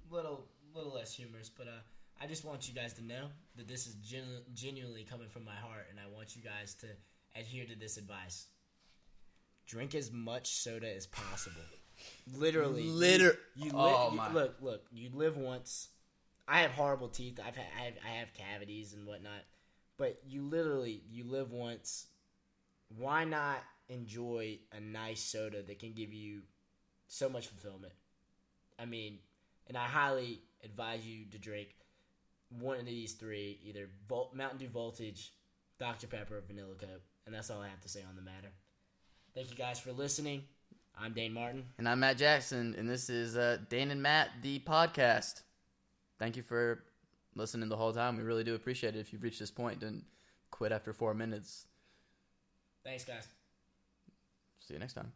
little 0.09 0.45
little 0.73 0.93
less 0.93 1.13
humorous, 1.13 1.49
but 1.49 1.67
uh, 1.67 1.81
I 2.21 2.27
just 2.27 2.45
want 2.45 2.67
you 2.67 2.73
guys 2.73 2.93
to 2.93 3.03
know 3.03 3.25
that 3.57 3.67
this 3.67 3.87
is 3.87 3.95
genu- 3.95 4.43
genuinely 4.53 5.03
coming 5.03 5.27
from 5.29 5.43
my 5.45 5.55
heart, 5.55 5.87
and 5.89 5.99
I 5.99 6.03
want 6.15 6.35
you 6.35 6.41
guys 6.41 6.75
to 6.75 6.87
adhere 7.39 7.65
to 7.65 7.75
this 7.75 7.97
advice. 7.97 8.47
Drink 9.67 9.95
as 9.95 10.11
much 10.11 10.47
soda 10.55 10.93
as 10.93 11.07
possible. 11.07 11.61
Literally, 12.37 12.83
Liter- 12.83 13.37
You, 13.55 13.65
li- 13.65 13.71
Oh, 13.75 14.11
you- 14.13 14.33
look, 14.33 14.55
look. 14.61 14.85
You 14.91 15.09
live 15.13 15.37
once. 15.37 15.89
I 16.47 16.61
have 16.61 16.71
horrible 16.71 17.07
teeth. 17.09 17.39
I've 17.39 17.55
had, 17.55 17.65
I 17.79 17.83
have, 17.85 17.93
I 18.05 18.09
have 18.19 18.33
cavities 18.33 18.93
and 18.93 19.07
whatnot. 19.07 19.41
But 19.97 20.19
you 20.27 20.43
literally, 20.43 21.03
you 21.09 21.23
live 21.25 21.51
once. 21.51 22.07
Why 22.97 23.23
not 23.23 23.57
enjoy 23.87 24.59
a 24.75 24.79
nice 24.79 25.21
soda 25.21 25.61
that 25.61 25.79
can 25.79 25.93
give 25.93 26.11
you 26.13 26.41
so 27.07 27.29
much 27.29 27.47
fulfillment? 27.47 27.93
I 28.79 28.85
mean, 28.85 29.19
and 29.67 29.77
I 29.77 29.85
highly 29.85 30.41
advise 30.63 31.05
you 31.05 31.25
to 31.31 31.37
drink 31.37 31.69
one 32.59 32.79
of 32.79 32.85
these 32.85 33.13
three: 33.13 33.59
either 33.63 33.87
Vol- 34.09 34.31
Mountain 34.33 34.57
Dew 34.59 34.67
Voltage, 34.67 35.31
Dr 35.79 36.07
Pepper, 36.07 36.37
or 36.37 36.41
Vanilla 36.41 36.75
Coke. 36.75 37.03
And 37.25 37.35
that's 37.35 37.49
all 37.51 37.61
I 37.61 37.67
have 37.67 37.81
to 37.81 37.89
say 37.89 38.01
on 38.09 38.15
the 38.15 38.21
matter. 38.23 38.49
Thank 39.35 39.51
you 39.51 39.55
guys 39.55 39.79
for 39.79 39.91
listening. 39.91 40.43
I'm 40.99 41.13
Dane 41.13 41.33
Martin. 41.33 41.63
and 41.77 41.87
I'm 41.87 41.99
Matt 42.01 42.17
Jackson, 42.17 42.75
and 42.77 42.89
this 42.89 43.09
is 43.09 43.37
uh, 43.37 43.59
Dane 43.69 43.91
and 43.91 44.01
Matt, 44.01 44.29
the 44.41 44.59
podcast. 44.59 45.43
Thank 46.21 46.37
you 46.37 46.43
for 46.43 46.83
listening 47.33 47.67
the 47.67 47.75
whole 47.75 47.91
time. 47.91 48.15
We 48.15 48.21
really 48.21 48.43
do 48.43 48.53
appreciate 48.53 48.95
it. 48.95 48.99
If 48.99 49.11
you've 49.11 49.23
reached 49.23 49.39
this 49.39 49.49
point, 49.49 49.81
and 49.81 50.03
quit 50.51 50.71
after 50.71 50.93
four 50.93 51.15
minutes. 51.15 51.65
Thanks, 52.85 53.03
guys. 53.03 53.27
See 54.59 54.75
you 54.75 54.79
next 54.79 54.93
time. 54.93 55.11